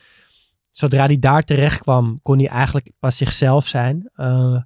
zodra 0.70 1.06
hij 1.06 1.18
daar 1.18 1.42
terecht 1.42 1.80
kwam, 1.80 2.20
kon 2.22 2.38
hij 2.38 2.48
eigenlijk 2.48 2.90
pas 2.98 3.16
zichzelf 3.16 3.66
zijn. 3.66 4.11
Eh, 4.14 4.56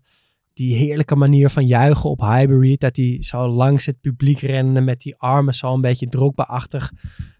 die 0.52 0.74
heerlijke 0.74 1.16
manier 1.16 1.50
van 1.50 1.66
juichen 1.66 2.10
op 2.10 2.20
Highbury. 2.20 2.76
Dat 2.76 2.96
hij 2.96 3.16
zo 3.20 3.48
langs 3.48 3.86
het 3.86 4.00
publiek 4.00 4.40
rende 4.40 4.80
met 4.80 5.00
die 5.00 5.16
armen 5.16 5.54
zo 5.54 5.74
een 5.74 5.80
beetje 5.80 6.08
drogba-achtig 6.08 6.92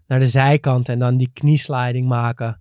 naar 0.07 0.19
de 0.19 0.27
zijkant. 0.27 0.89
En 0.89 0.99
dan 0.99 1.17
die 1.17 1.31
kniesliding 1.33 2.09
maken. 2.09 2.61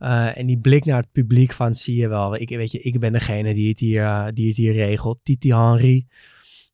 Eh, 0.00 0.38
en 0.38 0.46
die 0.46 0.58
blik 0.58 0.84
naar 0.84 1.00
het 1.00 1.12
publiek 1.12 1.52
van, 1.52 1.74
zie 1.74 1.96
je 1.96 2.08
wel, 2.08 2.36
ik, 2.36 2.48
weet 2.48 2.70
je, 2.70 2.80
ik 2.80 3.00
ben 3.00 3.12
degene 3.12 3.54
die 3.54 3.68
het 3.68 3.78
hier, 3.78 4.04
eh, 4.04 4.26
die 4.34 4.46
het 4.46 4.56
hier 4.56 4.72
regelt. 4.72 5.18
Titi 5.22 5.54
Henry. 5.54 6.06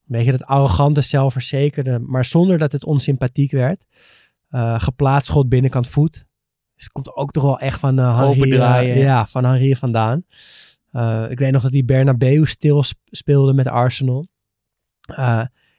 Weet 0.04 0.24
je, 0.24 0.30
dat 0.30 0.44
arrogante, 0.44 1.00
zelfverzekerde, 1.00 1.98
maar 1.98 2.24
zonder 2.24 2.58
dat 2.58 2.72
het 2.72 2.84
onsympathiek 2.84 3.50
werd. 3.50 3.84
Eh, 4.48 4.80
geplaatst 4.80 5.28
schot 5.28 5.48
binnenkant 5.48 5.88
voet. 5.88 6.12
Dus 6.74 6.84
het 6.84 6.92
komt 6.92 7.16
ook 7.16 7.30
toch 7.30 7.42
wel 7.42 7.58
echt 7.58 7.80
van 7.80 7.96
Henry, 7.98 8.38
ja, 8.98 9.26
van 9.26 9.44
Henry 9.44 9.76
vandaan. 9.76 10.24
Ik 11.30 11.38
weet 11.38 11.52
nog 11.52 11.62
dat 11.62 11.72
hij 11.72 11.84
Bernabeu 11.84 12.44
stil 12.44 12.82
sp- 12.82 12.98
speelde 13.04 13.52
met 13.52 13.66
Arsenal. 13.66 14.26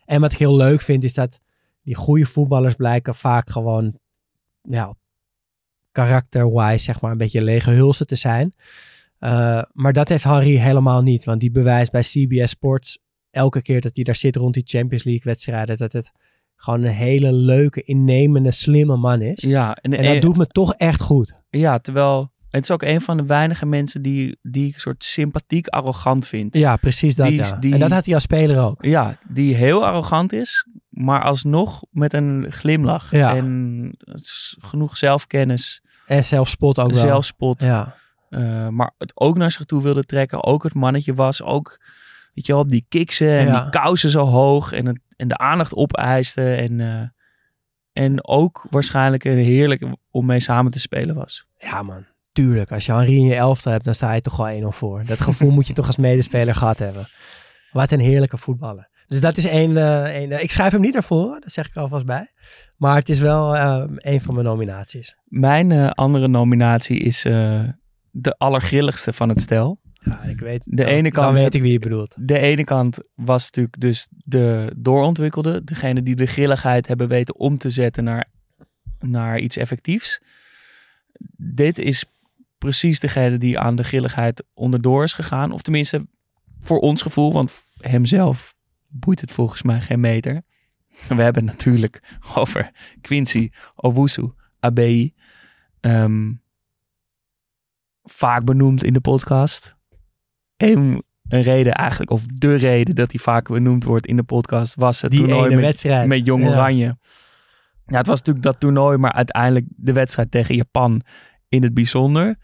En 0.05 0.21
wat 0.21 0.31
ik 0.31 0.37
heel 0.37 0.55
leuk 0.55 0.81
vind 0.81 1.03
is 1.03 1.13
dat 1.13 1.39
die 1.83 1.95
goede 1.95 2.25
voetballers 2.25 2.73
blijken 2.75 3.15
vaak 3.15 3.49
gewoon, 3.49 3.99
ja, 4.61 4.95
karakter-wise 6.03 6.83
zeg 6.83 7.01
maar 7.01 7.11
een 7.11 7.17
beetje 7.17 7.41
lege 7.43 7.71
hulsen 7.71 8.07
te 8.07 8.15
zijn. 8.15 8.53
Uh, 9.19 9.61
maar 9.73 9.93
dat 9.93 10.09
heeft 10.09 10.23
Henry 10.23 10.55
helemaal 10.55 11.01
niet, 11.01 11.25
want 11.25 11.39
die 11.39 11.51
bewijst 11.51 11.91
bij 11.91 12.01
CBS 12.01 12.49
Sports 12.49 12.99
elke 13.31 13.61
keer 13.61 13.81
dat 13.81 13.95
hij 13.95 14.03
daar 14.03 14.15
zit 14.15 14.35
rond 14.35 14.53
die 14.53 14.63
Champions 14.65 15.03
League 15.03 15.23
wedstrijden, 15.23 15.77
dat 15.77 15.93
het 15.93 16.11
gewoon 16.55 16.83
een 16.83 16.93
hele 16.93 17.33
leuke, 17.33 17.81
innemende, 17.83 18.51
slimme 18.51 18.97
man 18.97 19.21
is. 19.21 19.41
Ja, 19.41 19.75
en, 19.75 19.93
en 19.93 20.13
dat 20.13 20.21
doet 20.21 20.37
me 20.37 20.47
toch 20.47 20.73
echt 20.73 21.01
goed. 21.01 21.33
Ja, 21.49 21.77
terwijl 21.79 22.31
het 22.49 22.63
is 22.63 22.71
ook 22.71 22.81
een 22.83 23.01
van 23.01 23.17
de 23.17 23.25
weinige 23.25 23.65
mensen 23.65 24.01
die, 24.01 24.37
die 24.41 24.67
ik 24.67 24.73
een 24.73 24.79
soort 24.79 25.03
sympathiek 25.03 25.67
arrogant 25.67 26.27
vind. 26.27 26.55
Ja, 26.55 26.75
precies 26.75 27.15
dat. 27.15 27.27
Die, 27.27 27.35
ja. 27.37 27.55
die- 27.55 27.73
en 27.73 27.79
dat 27.79 27.91
had 27.91 28.05
hij 28.05 28.13
als 28.13 28.23
speler 28.23 28.59
ook. 28.63 28.85
Ja, 28.85 29.17
die 29.27 29.55
heel 29.55 29.85
arrogant 29.85 30.33
is, 30.33 30.67
maar 30.89 31.23
alsnog 31.23 31.83
met 31.91 32.13
een 32.13 32.45
glimlach. 32.51 33.11
Ja. 33.11 33.35
En 33.35 33.91
genoeg 34.59 34.97
zelfkennis, 34.97 35.81
En 36.07 36.23
zelfspot 36.23 36.79
ook 36.79 36.91
wel. 36.91 36.99
zelfspot. 36.99 37.61
Ja. 37.61 37.95
eh, 38.29 38.67
maar 38.67 38.91
het 38.97 39.11
ook 39.15 39.37
naar 39.37 39.51
zich 39.51 39.65
toe 39.65 39.81
wilde 39.81 40.03
trekken. 40.03 40.43
Ook 40.43 40.63
het 40.63 40.73
mannetje 40.73 41.13
was. 41.13 41.41
Ook, 41.41 41.79
weet 42.33 42.45
je 42.45 42.51
wel, 42.53 42.61
op 42.61 42.69
die 42.69 42.85
kiksen 42.89 43.29
en 43.37 43.45
Ja. 43.47 43.61
die 43.61 43.69
kousen 43.69 44.09
zo 44.09 44.23
hoog. 44.25 44.71
En, 44.71 44.85
het, 44.85 44.99
en 45.15 45.27
de 45.27 45.37
aandacht 45.37 45.75
opeiste. 45.75 46.53
En, 46.55 46.81
eh, 46.81 47.01
en 48.03 48.27
ook 48.27 48.65
waarschijnlijk 48.69 49.23
een 49.23 49.37
heerlijk 49.37 49.85
om 50.11 50.25
mee 50.25 50.39
samen 50.39 50.71
te 50.71 50.79
spelen 50.79 51.15
was. 51.15 51.45
ja, 51.57 51.83
man. 51.83 52.05
Tuurlijk. 52.31 52.71
Als 52.71 52.85
je 52.85 52.91
Henri 52.91 53.15
in 53.17 53.25
je 53.25 53.35
elftal 53.35 53.71
hebt, 53.71 53.85
dan 53.85 53.95
sta 53.95 54.13
je 54.13 54.21
toch 54.21 54.37
wel 54.37 54.47
1-0 54.47 54.67
voor. 54.67 55.03
Dat 55.05 55.21
gevoel 55.21 55.51
moet 55.57 55.67
je 55.67 55.73
toch 55.73 55.87
als 55.87 55.97
medespeler 55.97 56.55
gehad 56.55 56.79
hebben. 56.79 57.07
Wat 57.71 57.91
een 57.91 57.99
heerlijke 57.99 58.37
voetballer. 58.37 58.89
Dus 59.07 59.21
dat 59.21 59.37
is 59.37 59.45
één... 59.45 59.77
eh, 59.77 60.03
één 60.03 60.31
eh, 60.31 60.43
ik 60.43 60.51
schrijf 60.51 60.71
hem 60.71 60.81
niet 60.81 60.93
naar 60.93 61.03
voren, 61.03 61.41
dat 61.41 61.51
zeg 61.51 61.67
ik 61.67 61.75
alvast 61.75 62.05
bij. 62.05 62.31
Maar 62.77 62.95
het 62.95 63.09
is 63.09 63.19
wel 63.19 63.57
een 63.95 64.21
van 64.21 64.33
mijn 64.33 64.45
nominaties. 64.45 65.15
Mijn 65.25 65.71
eh, 65.71 65.89
andere 65.89 66.27
nominatie 66.27 66.99
is 66.99 67.21
de 68.11 68.35
allergrilligste 68.37 69.13
van 69.13 69.29
het 69.29 69.41
stel. 69.41 69.77
Ja, 69.93 70.23
ik 70.23 70.39
weet... 70.39 70.61
De 70.63 70.75
dan, 70.75 70.85
ene 70.85 71.11
kant 71.11 71.25
Dan 71.25 71.43
weet 71.43 71.53
ik 71.53 71.61
wie 71.61 71.71
je 71.71 71.79
bedoelt. 71.79 72.13
De 72.17 72.39
ene 72.39 72.63
kant 72.63 72.99
was 73.15 73.43
natuurlijk 73.43 73.79
dus 73.79 74.07
de 74.09 74.73
doorontwikkelde. 74.77 75.63
Degene 75.63 76.03
die 76.03 76.15
de 76.15 76.25
grilligheid 76.25 76.87
hebben 76.87 77.07
weten 77.07 77.35
om 77.35 77.57
te 77.57 77.69
zetten 77.69 78.03
naar, 78.03 78.27
naar 78.99 79.39
iets 79.39 79.57
effectiefs. 79.57 80.21
Dit 81.37 81.79
is 81.79 82.05
precies 82.57 82.99
degene 82.99 83.37
die 83.37 83.59
aan 83.59 83.75
de 83.75 83.83
grilligheid 83.83 84.43
onderdoor 84.53 85.03
is 85.03 85.13
gegaan. 85.13 85.51
Of 85.51 85.61
tenminste 85.61 86.07
voor 86.59 86.79
ons 86.79 87.01
gevoel, 87.01 87.33
want 87.33 87.61
hemzelf 87.79 88.55
boeit 88.87 89.21
het 89.21 89.31
volgens 89.31 89.61
mij 89.61 89.81
geen 89.81 89.99
meter. 89.99 90.41
We 91.07 91.21
hebben 91.21 91.47
het 91.47 91.57
natuurlijk 91.57 92.17
over 92.35 92.71
Quincy 93.01 93.49
Owusu 93.75 94.31
Abeyi. 94.59 95.13
Ehm, 95.79 96.33
vaak 98.03 98.45
benoemd 98.45 98.83
in 98.83 98.93
de 98.93 99.01
podcast. 99.01 99.75
Een, 100.57 101.03
een 101.29 101.41
reden 101.41 101.73
eigenlijk, 101.73 102.11
of 102.11 102.25
de 102.25 102.55
reden 102.55 102.95
dat 102.95 103.11
hij 103.11 103.19
vaak 103.19 103.47
benoemd 103.47 103.83
wordt 103.83 104.07
in 104.07 104.15
de 104.15 104.23
podcast, 104.23 104.75
was 104.75 105.01
het 105.01 105.11
Die 105.11 105.19
toernooi 105.19 105.55
met, 105.55 105.63
wedstrijd. 105.63 106.07
met 106.07 106.25
Jong 106.25 106.43
Ja. 106.43 106.49
Oranje. 106.49 106.97
Ja, 107.85 107.97
het 107.97 108.07
was 108.07 108.17
natuurlijk 108.17 108.45
dat 108.45 108.59
toernooi, 108.59 108.97
maar 108.97 109.11
uiteindelijk 109.11 109.65
de 109.69 109.93
wedstrijd 109.93 110.31
tegen 110.31 110.55
Japan 110.55 111.01
in 111.49 111.63
het 111.63 111.73
bijzonder. 111.73 112.37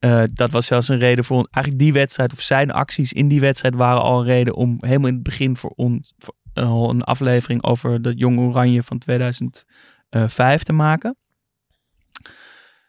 Eh, 0.00 0.22
dat 0.32 0.50
was 0.50 0.66
zelfs 0.66 0.88
een 0.88 0.98
reden 0.98 1.24
voor. 1.24 1.48
Eigenlijk 1.50 1.84
die 1.84 1.92
wedstrijd, 1.92 2.32
of 2.32 2.40
zijn 2.40 2.70
acties 2.70 3.12
in 3.12 3.28
die 3.28 3.40
wedstrijd 3.40 3.74
waren 3.74 4.02
al 4.02 4.20
een 4.20 4.26
reden 4.26 4.54
om 4.54 4.76
helemaal 4.80 5.08
in 5.08 5.14
het 5.14 5.22
begin 5.22 5.56
voor 5.56 5.72
ons 5.76 6.14
voor, 6.18 6.34
eh, 6.52 6.86
een 6.88 7.02
aflevering 7.02 7.62
over 7.62 8.02
dat 8.02 8.18
Jong 8.18 8.38
Oranje 8.38 8.82
van 8.82 8.98
2005 8.98 10.62
te 10.62 10.72
maken. 10.72 11.16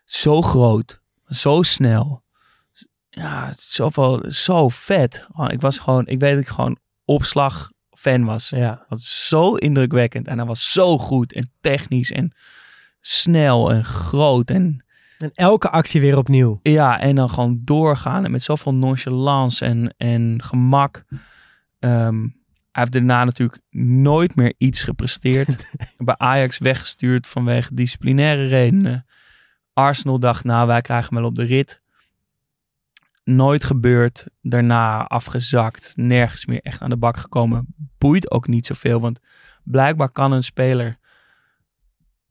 Zo 0.06 0.42
groot, 0.42 1.02
zo 1.28 1.62
snel. 1.62 2.24
Ja, 3.10 3.54
zoveel, 3.58 4.32
zo 4.32 4.70
vet. 4.70 5.28
Oh, 5.32 5.52
Ik 5.52 5.62
was 5.62 5.80
gewoon, 5.80 6.08
ik 6.08 6.20
weet 6.20 6.34
dat 6.34 6.42
ik 6.42 6.48
gewoon 6.48 6.78
opslag 7.06 7.72
fan 7.90 8.26
was. 8.26 8.50
Ja. 8.50 8.70
Dat 8.76 8.86
was 8.88 9.28
zo 9.28 9.56
indrukwekkend. 9.56 10.28
En 10.28 10.38
hij 10.38 10.48
was 10.48 10.72
zo 10.72 10.98
goed 10.98 11.34
en 11.34 11.52
technisch 11.62 12.12
en 12.12 12.32
snel 13.02 13.72
en 13.72 13.86
groot. 13.86 14.50
En 14.50 14.86
En 15.22 15.32
elke 15.34 15.70
actie 15.70 16.02
weer 16.02 16.18
opnieuw. 16.18 16.60
ja, 16.64 17.00
en 17.00 17.16
dan 17.16 17.30
gewoon 17.30 17.62
doorgaan. 17.64 18.26
En 18.26 18.32
met 18.32 18.44
zoveel 18.44 18.74
nonchalance 18.74 19.66
en, 19.66 19.94
en 19.98 20.44
gemak. 20.44 21.04
Ehm, 21.80 22.20
hij 22.72 22.82
heeft 22.82 22.92
daarna 22.92 23.24
natuurlijk 23.24 23.62
nooit 24.02 24.36
meer 24.36 24.54
iets 24.58 24.84
gepresteerd. 24.84 25.74
Bij 25.98 26.16
Ajax 26.18 26.58
weggestuurd 26.58 27.28
vanwege 27.28 27.74
disciplinaire 27.74 28.48
redenen. 28.48 29.06
Arsenal 29.74 30.20
dacht, 30.20 30.44
nou, 30.44 30.68
wij 30.68 30.82
krijgen 30.82 31.14
hem 31.14 31.22
wel 31.22 31.30
op 31.30 31.36
de 31.36 31.44
rit. 31.44 31.82
Nooit 33.24 33.64
gebeurd. 33.64 34.26
Daarna 34.42 35.08
afgezakt. 35.08 35.94
Nergens 35.96 36.46
meer 36.46 36.62
echt 36.62 36.82
aan 36.82 36.90
de 36.90 36.98
bak 36.98 37.18
gekomen. 37.18 37.66
Boeit 37.98 38.32
ook 38.32 38.48
niet 38.48 38.66
zoveel. 38.66 39.00
Want 39.00 39.20
blijkbaar 39.64 40.10
kan 40.10 40.32
een 40.32 40.44
speler 40.44 40.98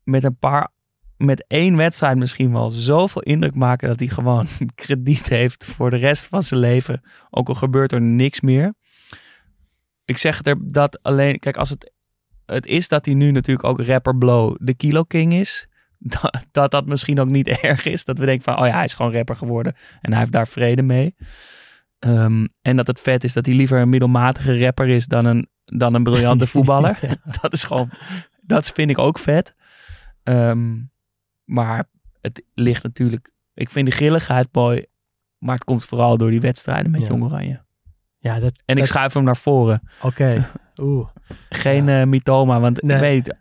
met 0.05 0.25
een 0.25 0.37
paar 0.37 0.71
met 1.21 1.45
één 1.49 1.77
wedstrijd 1.77 2.17
misschien 2.17 2.53
wel 2.53 2.71
zoveel 2.71 3.23
indruk 3.23 3.55
maken 3.55 3.89
dat 3.89 3.99
hij 3.99 4.09
gewoon 4.09 4.47
krediet 4.75 5.29
heeft 5.29 5.65
voor 5.65 5.91
de 5.91 5.97
rest 5.97 6.27
van 6.27 6.43
zijn 6.43 6.61
leven. 6.61 7.03
Ook 7.31 7.49
al 7.49 7.55
gebeurt 7.55 7.93
er 7.93 8.01
niks 8.01 8.41
meer. 8.41 8.75
Ik 10.05 10.17
zeg 10.17 10.45
er 10.45 10.57
dat 10.73 11.03
alleen, 11.03 11.39
kijk, 11.39 11.57
als 11.57 11.71
het, 11.71 11.93
het 12.47 12.67
is 12.67 12.89
dat 12.89 13.05
hij 13.05 13.15
nu 13.15 13.31
natuurlijk 13.31 13.69
ook 13.69 13.83
rapper 13.83 14.17
Blow 14.17 14.57
de 14.59 14.75
Kilo 14.75 15.03
King 15.03 15.33
is. 15.33 15.69
Dat, 16.03 16.45
dat 16.51 16.71
dat 16.71 16.87
misschien 16.87 17.21
ook 17.21 17.31
niet 17.31 17.49
erg 17.61 17.85
is. 17.85 18.05
Dat 18.05 18.19
we 18.19 18.25
denken 18.25 18.45
van, 18.45 18.59
oh 18.59 18.67
ja, 18.67 18.75
hij 18.75 18.85
is 18.85 18.95
gewoon 18.95 19.13
rapper 19.13 19.37
geworden. 19.37 19.75
En 20.01 20.11
hij 20.11 20.21
heeft 20.21 20.33
daar 20.33 20.49
vrede 20.49 20.83
mee. 20.83 21.15
Ehm, 21.99 22.47
en 22.63 22.77
dat 22.77 22.87
het 22.87 23.01
vet 23.01 23.25
is 23.25 23.33
dat 23.33 23.47
hij 23.47 23.55
liever 23.55 23.81
een 23.81 23.89
middelmatige 23.89 24.65
rapper 24.65 24.89
is 24.89 25.07
dan 25.07 25.25
een, 25.25 25.49
dan 25.65 25.95
een 25.95 26.03
briljante 26.03 26.47
voetballer. 26.47 26.99
Dat 27.41 27.53
is 27.53 27.65
gewoon, 27.65 27.91
dat 28.41 28.71
vind 28.75 28.91
ik 28.91 28.99
ook 28.99 29.19
vet. 29.19 29.55
Ehm, 30.23 30.77
maar 31.51 31.85
het 32.21 32.43
ligt 32.55 32.83
natuurlijk, 32.83 33.31
ik 33.55 33.71
vind 33.71 33.87
de 33.87 33.93
grilligheid 33.93 34.49
mooi. 34.53 34.85
Maar 35.39 35.55
het 35.55 35.65
komt 35.65 35.85
vooral 35.85 36.17
door 36.19 36.31
die 36.31 36.41
wedstrijden 36.41 36.91
met 36.91 37.01
Ja. 37.01 37.07
Jong 37.07 37.23
Oranje. 37.25 37.61
Ja, 38.19 38.39
dat... 38.39 38.53
En 38.65 38.77
ik 38.77 38.85
schuif 38.85 39.13
hem 39.13 39.25
naar 39.25 39.37
voren. 39.37 39.81
Oké. 40.03 40.51
Oeh. 40.83 41.09
Geen 41.49 41.89
eh 41.89 42.05
mythoma, 42.05 42.61
want 42.61 42.83
Nee. 42.83 42.97
ik 42.97 43.03
weet 43.03 43.37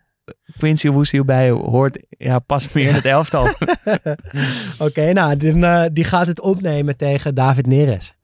Quincy 0.58 0.88
Owusu 0.88 1.24
bij 1.24 1.50
hoort, 1.50 2.00
ja, 2.10 2.40
past 2.40 2.74
meer 2.74 2.88
in 2.88 2.94
het 2.94 3.06
elftal. 3.06 3.48
Oké, 4.88 5.14
nou, 5.14 5.38
die, 5.38 5.66
eh, 5.66 5.86
die 5.94 6.04
gaat 6.04 6.28
het 6.28 6.42
opnemen 6.42 6.98
tegen 6.98 7.36
David 7.36 7.66
Neres. 7.66 8.16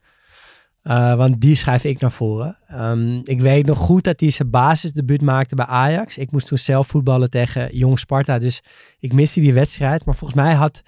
Eh, 0.86 1.14
want 1.14 1.40
die 1.40 1.56
schrijf 1.56 1.84
ik 1.84 2.00
naar 2.00 2.12
voren. 2.12 2.58
Ehm, 2.68 3.20
ik 3.22 3.40
weet 3.40 3.66
nog 3.66 3.78
goed 3.78 4.04
dat 4.04 4.20
hij 4.20 4.30
zijn 4.30 4.50
basisdebuut 4.50 5.22
maakte 5.22 5.54
bij 5.54 5.66
Ajax. 5.66 6.18
Ik 6.18 6.30
moest 6.30 6.46
toen 6.46 6.58
zelf 6.58 6.86
voetballen 6.86 7.30
tegen 7.30 7.76
Jong 7.76 7.98
Sparta. 7.98 8.38
Dus 8.38 8.62
ik 8.98 9.12
miste 9.12 9.40
die 9.40 9.54
wedstrijd. 9.54 10.04
Maar 10.04 10.14
volgens 10.14 10.40
mij 10.40 10.54
had, 10.54 10.82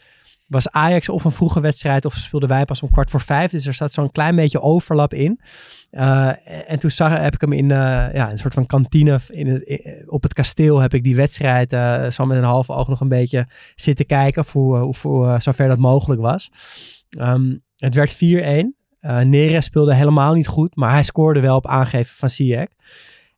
was 0.47 0.71
Ajax 0.71 1.09
of 1.09 1.25
een 1.25 1.31
vroege 1.31 1.61
wedstrijd... 1.61 2.05
of 2.05 2.15
speelden 2.15 2.49
wij 2.49 2.65
pas 2.65 2.83
om 2.83 2.91
kwart 2.91 3.11
voor 3.11 3.21
vijf. 3.21 3.51
Dus 3.51 3.67
er 3.67 3.75
zat 3.75 3.93
zo'n 3.93 4.11
klein 4.11 4.37
beetje 4.37 4.61
overlap 4.61 5.15
in. 5.15 5.41
Eh, 5.91 6.33
en 6.71 6.79
toen 6.79 6.91
zag, 6.91 7.19
heb 7.19 7.35
ik 7.35 7.41
hem 7.41 7.53
in 7.53 7.71
eh, 7.71 7.79
ja, 8.15 8.31
een 8.31 8.39
soort 8.39 8.55
van 8.55 8.67
kantine 8.67 9.21
in 9.29 9.47
het, 9.47 9.83
op 10.07 10.23
het 10.23 10.33
kasteel... 10.33 10.79
heb 10.79 10.95
ik 10.95 11.03
die 11.03 11.17
wedstrijd 11.17 11.71
zo 12.15 12.27
met 12.27 12.37
een 12.37 12.45
half 12.45 12.71
oog 12.71 12.89
nog 12.89 13.01
een 13.01 13.09
beetje 13.09 13.47
zitten 13.75 14.07
kijken... 14.07 14.45
voor, 14.45 14.95
voor 14.95 15.43
zover 15.43 15.69
dat 15.69 15.79
mogelijk 15.79 16.21
was. 16.21 16.51
Ehm, 17.09 17.57
het 17.77 17.95
werd 17.95 18.15
4-1. 18.15 18.78
Eh 19.01 19.21
Neres 19.21 19.65
speelde 19.65 19.95
helemaal 19.95 20.35
niet 20.35 20.47
goed, 20.47 20.77
maar 20.77 20.91
hij 20.91 21.03
scoorde 21.03 21.41
wel 21.41 21.57
op 21.57 21.67
aangeven 21.67 22.17
van 22.17 22.29
Ziyech. 22.31 22.69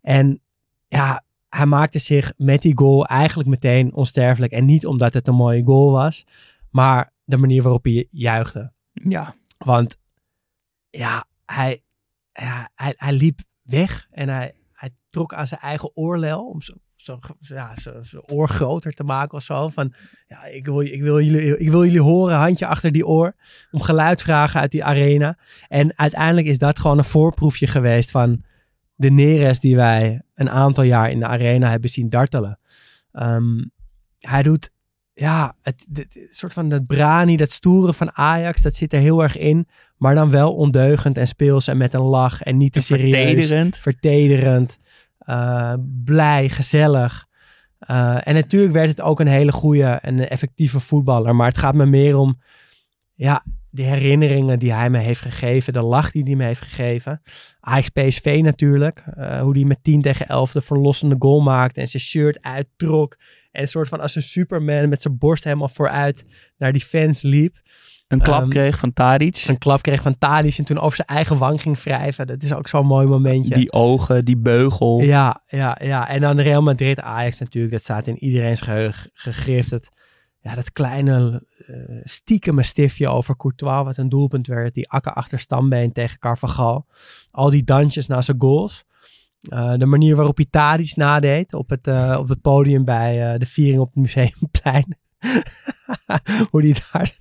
En 0.01 0.41
ja, 0.89 1.25
hij 1.49 1.67
maakte 1.67 1.99
zich 1.99 2.33
met 2.37 2.63
die 2.63 2.79
goal 2.79 3.07
eigenlijk 3.07 3.49
meteen 3.49 3.95
onsterfelijk. 3.95 4.53
En 4.53 4.65
niet 4.65 4.87
omdat 4.87 5.15
het 5.15 5.29
een 5.29 5.35
mooie 5.35 5.65
goal 5.65 5.91
was, 5.91 6.27
maar 6.71 7.13
de 7.25 7.37
manier 7.37 7.63
waarop 7.63 7.85
hij 7.85 8.07
juichte. 8.11 8.73
ja, 8.93 9.35
Want 9.59 9.97
ja, 10.91 11.25
hij, 11.45 11.83
ja, 12.33 12.69
hij, 12.75 12.95
hij 12.97 13.13
liep 13.13 13.41
weg 13.63 14.07
en 14.11 14.29
hij, 14.29 14.55
hij 14.73 14.91
trok 15.11 15.35
aan 15.35 15.47
zijn 15.47 15.61
eigen 15.61 15.97
oorlel 15.97 16.47
om 16.47 16.61
zo, 16.61 16.73
zo, 17.03 17.19
ja, 17.39 17.77
zo, 17.77 17.91
zijn 18.03 18.23
oor 18.31 18.49
groter 18.49 18.93
te 18.93 19.05
maken 19.05 19.37
of 19.37 19.43
zo. 19.43 19.69
Van, 19.69 19.93
ja, 20.27 20.45
ik 20.45 20.67
wil, 20.67 20.81
ik, 20.81 21.03
wil 21.03 21.21
jullie, 21.21 21.59
ik 21.59 21.71
wil 21.71 21.85
jullie 21.85 22.01
horen, 22.01 22.37
handje 22.37 22.67
achter 22.67 22.93
die 22.93 23.07
oor, 23.07 23.35
om 23.71 23.83
geluid 23.83 24.23
vragen 24.23 24.61
uit 24.61 24.71
die 24.71 24.85
arena. 24.85 25.39
En 25.69 25.99
uiteindelijk 25.99 26.47
is 26.47 26.59
dat 26.59 26.79
gewoon 26.79 26.99
een 26.99 27.05
voorproefje 27.05 27.67
geweest 27.67 28.11
van 28.11 28.43
de 28.95 29.11
Neres 29.11 29.61
die 29.61 29.77
wij 29.77 30.23
een 30.35 30.51
aantal 30.51 30.85
jaar 30.85 31.11
in 31.11 31.19
de 31.19 31.27
arena 31.27 31.71
hebben 31.71 31.91
zien 31.91 32.09
dartelen. 32.09 32.59
Ehm, 33.13 33.65
hij 34.19 34.43
doet, 34.43 34.71
ja, 35.13 35.57
het, 35.63 35.87
het, 35.93 36.15
het 36.15 36.37
soort 36.37 36.53
van 36.53 36.69
dat 36.69 36.87
brani, 36.87 37.37
dat 37.37 37.51
stoere 37.51 37.93
van 37.93 38.17
Ajax, 38.17 38.63
dat 38.63 38.75
zit 38.75 38.93
er 38.93 39.01
heel 39.01 39.23
erg 39.23 39.37
in. 39.37 39.69
Maar 39.97 40.15
dan 40.15 40.31
wel 40.31 40.55
ondeugend 40.55 41.19
en 41.19 41.27
speels 41.27 41.67
en 41.67 41.77
met 41.77 41.95
een 41.95 42.01
lach 42.01 42.43
en 42.43 42.57
niet 42.57 42.73
te 42.73 42.79
en 42.79 42.85
serieus. 42.85 43.17
vertederend. 43.17 43.77
Vertederend. 43.77 44.79
Eh, 45.31 45.75
blij, 46.05 46.49
gezellig. 46.49 47.27
Eh, 47.79 48.27
en 48.27 48.35
natuurlijk 48.35 48.73
werd 48.73 48.89
het 48.89 49.01
ook 49.01 49.21
een 49.21 49.27
hele 49.27 49.53
goede 49.53 49.85
en 49.85 50.29
effectieve 50.31 50.81
voetballer. 50.81 51.37
Maar 51.37 51.49
het 51.49 51.59
gaat 51.59 51.75
me 51.75 51.87
meer 51.87 52.17
om 52.17 52.41
ja, 53.15 53.45
de 53.71 53.83
herinneringen 53.83 54.59
die 54.59 54.73
hij 54.73 54.91
me 54.91 54.99
heeft 54.99 55.21
gegeven. 55.21 55.73
De 55.73 55.83
lach 55.83 56.11
die 56.11 56.23
hij 56.23 56.35
me 56.35 56.45
heeft 56.45 56.61
gegeven. 56.61 57.23
Ajax 57.61 57.89
PSV 57.89 58.41
natuurlijk. 58.43 59.05
eh, 59.15 59.41
hoe 59.41 59.55
hij 59.57 59.65
met 59.65 59.79
10 59.83 60.03
tegen 60.03 60.27
11 60.27 60.53
de 60.53 60.63
verlossende 60.63 61.17
goal 61.19 61.41
maakte. 61.41 61.81
En 61.81 61.89
zijn 61.89 62.03
shirt 62.03 62.43
uittrok. 62.43 63.17
En 63.51 63.63
een 63.63 63.69
soort 63.69 63.89
van 63.89 64.01
als 64.01 64.15
een 64.15 64.23
superman 64.23 64.89
met 64.89 65.03
zijn 65.03 65.19
borst 65.19 65.45
helemaal 65.45 65.69
vooruit 65.69 66.25
naar 66.59 66.73
die 66.73 66.85
fans 66.85 67.23
liep. 67.23 67.57
Een 68.11 68.21
klap 68.21 68.41
Ehm, 68.41 68.49
kreeg 68.49 68.79
van 68.79 68.93
Tadic. 68.93 69.45
Een 69.47 69.59
klap 69.59 69.83
kreeg 69.83 70.03
van 70.03 70.19
Tadic 70.19 70.59
en 70.59 70.65
toen 70.65 70.79
over 70.79 70.97
zijn 70.97 71.09
eigen 71.09 71.39
wang 71.39 71.63
ging 71.63 71.83
wrijven. 71.83 72.27
Dat 72.27 72.43
is 72.43 72.53
ook 72.53 72.69
zo'n 72.69 72.87
mooi 72.87 73.07
momentje. 73.07 73.55
Die 73.55 73.73
ogen, 73.73 74.25
die 74.25 74.37
beugel. 74.37 75.01
Ja, 75.01 75.43
ja, 75.47 75.79
ja. 75.83 76.09
En 76.09 76.21
dan 76.21 76.41
Real 76.41 76.63
Madrid, 76.63 77.01
Ajax 77.01 77.39
natuurlijk. 77.39 77.73
Dat 77.73 77.83
staat 77.83 78.07
in 78.07 78.19
iedereen's 78.19 78.61
geheugen 78.61 79.11
gegrift. 79.13 79.71
Het, 79.71 79.89
ja, 80.41 80.55
dat 80.55 80.73
kleine 80.73 81.43
eh 81.67 81.75
stiekeme 82.03 82.63
stiftje 82.63 83.09
over 83.09 83.37
Courtois, 83.37 83.85
wat 83.85 83.97
een 83.97 84.09
doelpunt 84.09 84.47
werd. 84.47 84.75
Die 84.75 84.91
akker 84.91 85.13
achter 85.13 85.39
stambeen 85.39 85.93
tegen 85.93 86.19
Carvajal. 86.19 86.87
Al 87.31 87.51
die 87.51 87.65
dansjes 87.65 88.07
na 88.07 88.21
zijn 88.21 88.41
goals. 88.41 88.85
Eh, 89.41 89.75
de 89.75 89.87
manier 89.87 90.17
waarop 90.17 90.37
hij 90.37 90.47
Tadic 90.51 90.97
nadeed 90.97 91.55
op 91.55 91.69
het, 91.69 91.87
eh, 91.87 92.17
op 92.19 92.29
het 92.29 92.41
podium 92.41 92.85
bij 92.85 93.39
de 93.39 93.47
viering 93.47 93.81
op 93.81 93.87
het 93.87 93.97
Museumplein. 93.97 94.97
Hoe 96.51 96.61
die 96.61 96.77
daar 96.93 97.13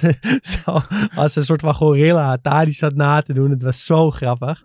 zo 0.64 0.80
als 1.14 1.36
een 1.36 1.42
soort 1.42 1.60
van 1.60 1.74
gorilla 1.74 2.36
Tadic 2.36 2.74
zat 2.74 2.94
na 2.94 3.22
te 3.22 3.32
doen. 3.32 3.50
Het 3.50 3.62
was 3.62 3.84
zo 3.84 4.10
grappig. 4.10 4.64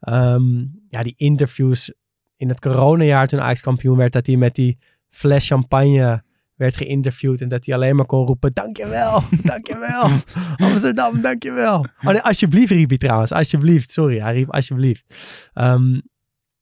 Ehm, 0.00 0.58
ja, 0.88 1.02
die 1.02 1.14
interviews 1.16 1.92
in 2.36 2.48
het 2.48 2.60
coronajaar 2.60 3.26
toen 3.28 3.40
Ajax 3.40 3.60
kampioen 3.60 3.96
werd, 3.96 4.12
dat 4.12 4.26
hij 4.26 4.36
met 4.36 4.54
die 4.54 4.78
fles 5.08 5.46
champagne 5.46 6.22
werd 6.54 6.76
geïnterviewd 6.76 7.40
en 7.40 7.48
dat 7.48 7.66
hij 7.66 7.74
alleen 7.74 7.96
maar 7.96 8.06
kon 8.06 8.26
roepen, 8.26 8.52
dankjewel, 8.52 9.22
dankjewel, 9.42 10.10
Amsterdam, 10.56 11.20
dankjewel. 11.20 11.78
Oh 11.78 12.12
nee, 12.12 12.20
alsjeblieft 12.20 12.70
riep 12.70 12.88
hij 12.88 12.98
trouwens, 12.98 13.32
alsjeblieft, 13.32 13.90
sorry, 13.90 14.18
hij 14.20 14.32
riep 14.32 14.50
alsjeblieft. 14.50 15.14
Ehm, 15.52 16.00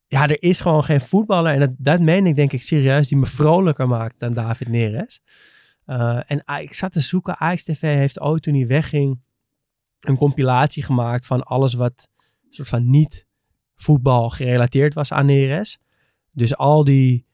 ja, 0.07 0.29
er 0.29 0.43
is 0.43 0.61
gewoon 0.61 0.85
geen 0.85 1.01
voetballer, 1.01 1.53
en 1.53 1.61
dat, 1.61 1.71
dat 1.79 2.01
meen 2.01 2.27
ik 2.27 2.37
denk 2.37 2.53
ik 2.53 2.63
serieus, 2.63 3.09
die 3.09 3.19
me 3.19 3.27
vrolijker 3.27 3.89
maakt 3.89 4.19
dan 4.19 4.35
David 4.35 4.69
Neres. 4.69 5.21
Eh, 5.91 6.21
en 6.27 6.45
ik 6.61 6.75
zat 6.75 6.93
te 6.93 7.01
zoeken, 7.01 7.39
Ajax 7.39 7.65
TV 7.65 7.81
heeft 7.81 8.21
ooit 8.21 8.43
toen 8.43 8.55
hij 8.55 8.67
wegging 8.67 9.21
een 10.01 10.17
compilatie 10.17 10.83
gemaakt 10.83 11.27
van 11.27 11.43
alles 11.43 11.75
wat 11.75 12.09
soort 12.49 12.69
van 12.69 12.91
niet 12.91 13.27
voetbal 13.75 14.29
gerelateerd 14.29 14.95
was 14.95 15.13
aan 15.13 15.27
Neres. 15.27 15.79
Dus 16.31 16.57
al 16.57 16.85
die 16.85 17.27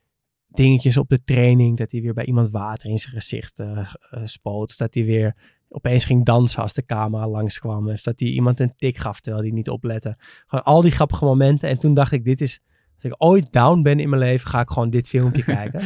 dingetjes 0.47 0.97
op 0.97 1.09
de 1.09 1.23
training, 1.23 1.77
dat 1.77 1.91
hij 1.91 2.01
weer 2.01 2.13
bij 2.13 2.25
iemand 2.25 2.49
water 2.49 2.89
in 2.89 2.97
zijn 2.97 3.13
gezicht 3.13 3.59
eh, 3.59 3.93
spoot. 4.23 4.77
Dat 4.77 4.93
hij 4.93 5.05
weer 5.05 5.35
opeens 5.69 6.05
ging 6.05 6.25
dansen 6.25 6.61
als 6.61 6.73
de 6.73 6.85
camera 6.85 7.27
langskwam. 7.27 7.89
Of 7.89 8.01
dat 8.01 8.19
hij 8.19 8.29
iemand 8.29 8.59
een 8.59 8.75
tik 8.75 8.97
gaf 8.97 9.19
terwijl 9.19 9.43
hij 9.43 9.53
niet 9.53 9.69
oplette. 9.69 10.15
Gewoon 10.47 10.65
al 10.65 10.81
die 10.81 10.91
grappige 10.91 11.25
momenten. 11.25 11.69
En 11.69 11.77
toen 11.77 11.93
dacht 11.93 12.11
ik, 12.11 12.23
dit 12.23 12.41
is, 12.41 12.61
als 12.97 13.11
ik 13.11 13.15
ooit 13.17 13.51
down 13.51 13.81
ben 13.81 13.99
in 13.99 14.09
mijn 14.09 14.21
leven, 14.21 14.49
ga 14.49 14.59
ik 14.59 14.69
gewoon 14.69 14.89
dit 14.89 15.09
filmpje 15.09 15.43
kijken. 15.55 15.81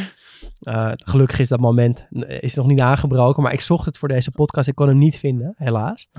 Eh, 0.60 0.91
gelukkig 0.95 1.39
is 1.39 1.47
dat 1.47 1.60
moment 1.60 2.08
eh, 2.10 2.41
is 2.41 2.56
nog 2.56 2.67
niet 2.67 2.80
aangebroken, 2.80 3.43
maar 3.43 3.54
ik 3.54 3.62
zocht 3.62 3.86
het 3.86 3.97
voor 3.97 4.08
deze 4.08 4.32
podcast. 4.32 4.67
Ik 4.67 4.76
kon 4.76 4.88
hem 4.88 4.97
niet 4.97 5.17
vinden, 5.17 5.54
helaas. 5.58 6.10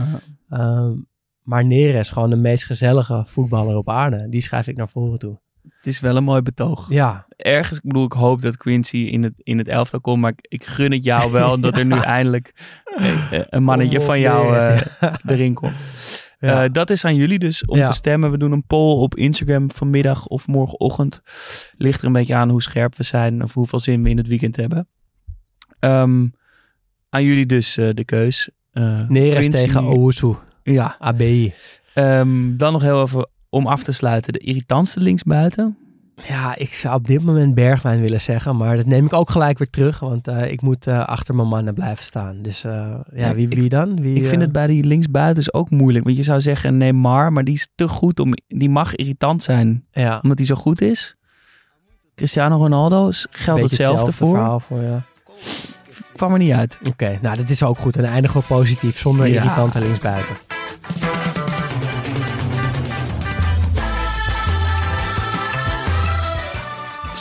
Ehm, 0.49 0.93
maar 1.43 1.65
Neres, 1.65 2.11
gewoon 2.11 2.31
de 2.31 2.37
meest 2.37 2.65
gezellige 2.65 3.23
voetballer 3.27 3.77
op 3.77 3.89
aarde. 3.89 4.29
Die 4.29 4.41
schrijf 4.41 4.67
ik 4.67 4.77
naar 4.77 4.89
voren 4.89 5.19
toe. 5.19 5.41
Het 5.69 5.87
is 5.87 6.01
wel 6.01 6.17
een 6.17 6.25
mooi 6.25 6.43
betoog. 6.43 6.89
Ja, 6.89 7.27
Ergens, 7.37 7.79
ik 7.79 7.85
bedoel, 7.85 8.05
ik 8.05 8.13
hoop 8.13 8.43
dat 8.43 8.57
Quincy 8.57 8.97
in 8.97 9.23
het, 9.23 9.35
in 9.37 9.59
het 9.59 9.69
elftal 9.69 10.01
komt, 10.01 10.21
maar 10.21 10.31
ik, 10.31 10.47
ik 10.49 10.65
gun 10.65 10.93
het 10.93 11.05
jou 11.05 11.33
wel 11.33 11.61
dat 11.61 11.77
er 11.77 11.85
nu 11.85 11.99
eindelijk 11.99 12.55
eh, 12.97 13.41
een 13.49 13.63
mannetje 13.63 14.01
van 14.01 14.21
jou 14.21 14.51
Neres, 14.51 14.99
eh, 14.99 15.15
erin 15.27 15.55
komt. 15.55 15.75
Ja. 16.49 16.65
Eh, 16.65 16.71
dat 16.73 16.91
is 16.91 17.05
aan 17.05 17.15
jullie 17.17 17.39
dus 17.39 17.65
om 17.65 17.77
Ja. 17.79 17.87
te 17.87 17.93
stemmen. 17.93 18.31
We 18.31 18.39
doen 18.39 18.53
een 18.53 18.67
poll 18.67 19.01
op 19.03 19.17
Instagram 19.17 19.71
vanmiddag 19.71 20.27
of 20.27 20.47
morgenochtend. 20.47 21.21
Ligt 21.77 22.01
er 22.01 22.07
een 22.07 22.13
beetje 22.13 22.35
aan 22.35 22.49
hoe 22.51 22.63
scherp 22.63 22.97
we 22.97 23.03
zijn 23.03 23.43
of 23.43 23.55
hoeveel 23.55 23.81
zin 23.81 24.03
we 24.03 24.09
in 24.11 24.17
het 24.17 24.27
weekend 24.29 24.57
hebben. 24.57 24.89
Ehm, 25.79 26.27
aan 27.09 27.25
jullie 27.25 27.47
dus 27.47 27.77
eh, 27.77 27.89
de 27.95 28.05
keus. 28.05 28.51
Eh, 28.73 29.09
Neres 29.09 29.49
tegen 29.51 29.85
Owusu, 29.85 30.35
Ja. 30.63 30.97
ABI. 30.99 31.53
Ehm, 31.95 32.57
dan 32.57 32.73
nog 32.73 32.83
heel 32.83 33.03
even 33.03 33.29
om 33.49 33.67
af 33.67 33.83
te 33.83 33.93
sluiten. 33.93 34.33
De 34.33 34.39
irritantste 34.39 35.01
linksbuiten. 35.01 35.77
Ja, 36.29 36.57
ik 36.57 36.75
zou 36.75 36.95
op 36.95 37.07
dit 37.07 37.23
moment 37.25 37.55
Bergwijn 37.55 38.01
willen 38.01 38.21
zeggen, 38.21 38.57
maar 38.57 38.77
dat 38.77 38.87
neem 38.87 39.05
ik 39.07 39.13
ook 39.13 39.31
gelijk 39.31 39.59
weer 39.59 39.71
terug, 39.71 39.99
want 40.01 40.29
eh, 40.29 40.51
ik 40.51 40.63
moet 40.63 40.87
eh, 40.87 41.05
achter 41.07 41.35
mijn 41.35 41.49
mannen 41.49 41.75
blijven 41.75 42.05
staan. 42.05 42.43
Dus 42.43 42.65
eh, 42.65 42.73
ja, 42.73 43.27
Ja, 43.29 43.35
wie, 43.35 43.49
ik- 43.49 43.55
wie 43.59 43.69
dan? 43.69 44.01
Wie, 44.01 44.15
Ik 44.17 44.27
vind 44.27 44.41
het 44.43 44.53
bij 44.53 44.67
die 44.67 44.85
linksbuitens 44.85 45.53
ook 45.53 45.71
moeilijk. 45.71 46.05
Want 46.05 46.17
je 46.17 46.23
zou 46.23 46.41
zeggen 46.41 46.77
Neymar, 46.77 47.33
maar 47.33 47.45
die 47.45 47.55
is 47.55 47.69
te 47.75 47.89
goed 47.89 48.21
om... 48.21 48.33
Die 48.47 48.71
mag 48.71 48.95
irritant 48.95 49.43
zijn, 49.43 49.85
ja, 49.91 50.19
omdat 50.23 50.39
hij 50.39 50.47
zo 50.47 50.55
goed 50.55 50.81
is. 50.81 51.17
Cristiano 52.15 52.57
Ronaldo 52.57 53.11
geldt 53.31 53.61
beetje 53.63 53.77
hetzelfde 53.77 54.13
voor. 54.13 54.35
verhaal 54.35 54.61
voor 54.61 54.83
ja. 54.83 55.03
Kwam 56.17 56.33
er 56.33 56.39
niet 56.39 56.53
uit. 56.53 56.79
Oké, 56.89 57.19
nou 57.23 57.37
dat 57.37 57.49
is 57.49 57.63
ook 57.63 57.79
goed. 57.79 57.97
En 57.97 58.05
eindigen 58.05 58.41
we 58.41 58.47
positief, 58.47 58.99
zonder 58.99 59.27
Ja. 59.27 59.43
irritante 59.43 59.79
linksbuiten. 59.79 60.35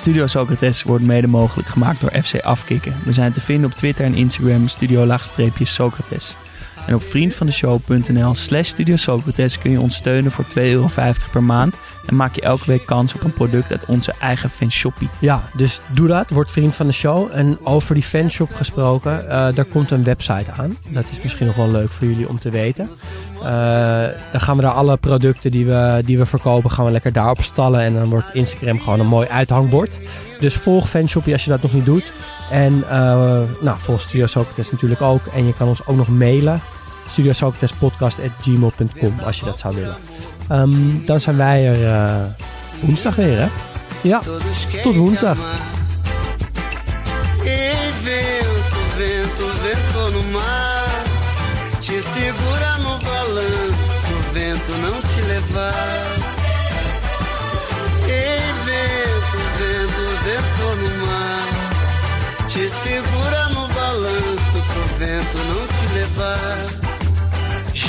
Studio 0.02 0.28
Socrates 0.28 0.84
wordt 0.84 1.06
mede 1.06 1.28
mogelijk 1.28 1.68
gemaakt 1.68 2.02
door 2.02 2.12
FC 2.24 2.40
Afkikken. 2.40 2.94
We 3.04 3.12
zijn 3.12 3.32
te 3.32 3.42
vinden 3.42 3.70
op 3.70 3.76
Twitter 3.76 4.06
en 4.06 4.16
Instagram 4.16 4.68
studio-socrates. 4.68 6.36
En 6.92 6.98
op 6.98 7.04
vriendvandeshow.nl 7.04 8.36
slash 8.36 8.68
Studio 8.68 8.96
Socrates 8.96 9.58
kun 9.58 9.72
je 9.72 9.80
ons 9.80 9.96
steunen 9.96 10.32
voor 10.32 10.46
2,50 10.46 10.54
euro 10.54 10.90
per 11.32 11.44
maand. 11.44 11.76
En 12.06 12.16
maak 12.16 12.36
je 12.36 12.42
elke 12.42 12.66
week 12.66 12.86
kans 12.86 13.14
op 13.14 13.24
een 13.24 13.34
product 13.34 13.72
uit 13.72 13.86
onze 13.86 14.14
eigen 14.20 14.50
fanshoppie. 14.50 15.10
Ja, 15.20 15.42
dus 15.54 15.80
doe 15.94 16.08
dat. 16.08 16.30
Word 16.30 16.52
vriend 16.52 16.76
van 16.76 16.88
de 16.88 16.94
show. 16.94 17.30
En 17.34 17.58
over 17.64 17.94
die 17.94 18.04
fanshop 18.04 18.54
gesproken, 18.54 19.30
eh, 19.30 19.54
daar 19.54 19.66
komt 19.66 19.92
een 19.92 20.04
website 20.04 20.52
aan. 20.52 20.78
Dat 20.90 21.06
is 21.12 21.22
misschien 21.24 21.46
nog 21.46 21.56
wel 21.56 21.72
leuk 21.72 21.90
voor 21.90 22.08
jullie 22.08 22.30
om 22.30 22.40
te 22.40 22.50
weten. 22.50 22.90
Eh, 23.44 24.06
dan 24.32 24.42
gaan 24.42 24.56
we 24.56 24.62
daar 24.62 24.72
alle 24.72 24.98
producten 24.98 25.52
die 25.52 25.66
we, 25.66 26.02
die 26.06 26.18
we 26.18 26.26
verkopen, 26.26 26.72
gaan 26.72 26.86
we 26.86 26.92
lekker 26.92 27.14
daarop 27.14 27.44
stallen. 27.44 27.82
En 27.82 27.94
dan 27.94 28.10
wordt 28.10 28.28
Instagram 28.34 28.80
gewoon 28.80 29.00
een 29.00 29.08
mooi 29.08 29.28
uithangbord. 29.28 30.00
Dus 30.40 30.54
volg 30.54 30.90
fanshopie 30.90 31.34
als 31.34 31.44
je 31.44 31.50
dat 31.50 31.62
nog 31.62 31.74
niet 31.74 31.86
doet. 31.86 32.12
En 32.50 32.84
eh, 32.90 33.42
nou, 33.62 33.78
volg 33.78 34.02
Studio 34.02 34.26
Socrates 34.26 34.72
natuurlijk 34.72 35.02
ook. 35.02 35.26
En 35.26 35.46
je 35.46 35.54
kan 35.54 35.68
ons 35.68 35.86
ook 35.86 35.96
nog 35.96 36.08
mailen. 36.08 36.62
studiosocratespodcast.gmail.com 37.12 39.20
als 39.26 39.40
je 39.40 39.46
dat 39.46 39.60
zou 39.60 39.76
willen. 39.76 39.96
Ehm, 40.48 41.06
dan 41.06 41.20
zijn 41.20 41.38
wij 41.38 41.68
er 41.68 41.88
eh, 41.88 42.16
woensdag 42.80 43.16
weer, 43.16 43.40
hè? 43.40 43.48
Ja, 44.02 44.22
tot 44.84 44.96
woensdag. 44.96 45.38
Te 62.62 62.70
segura 62.70 63.21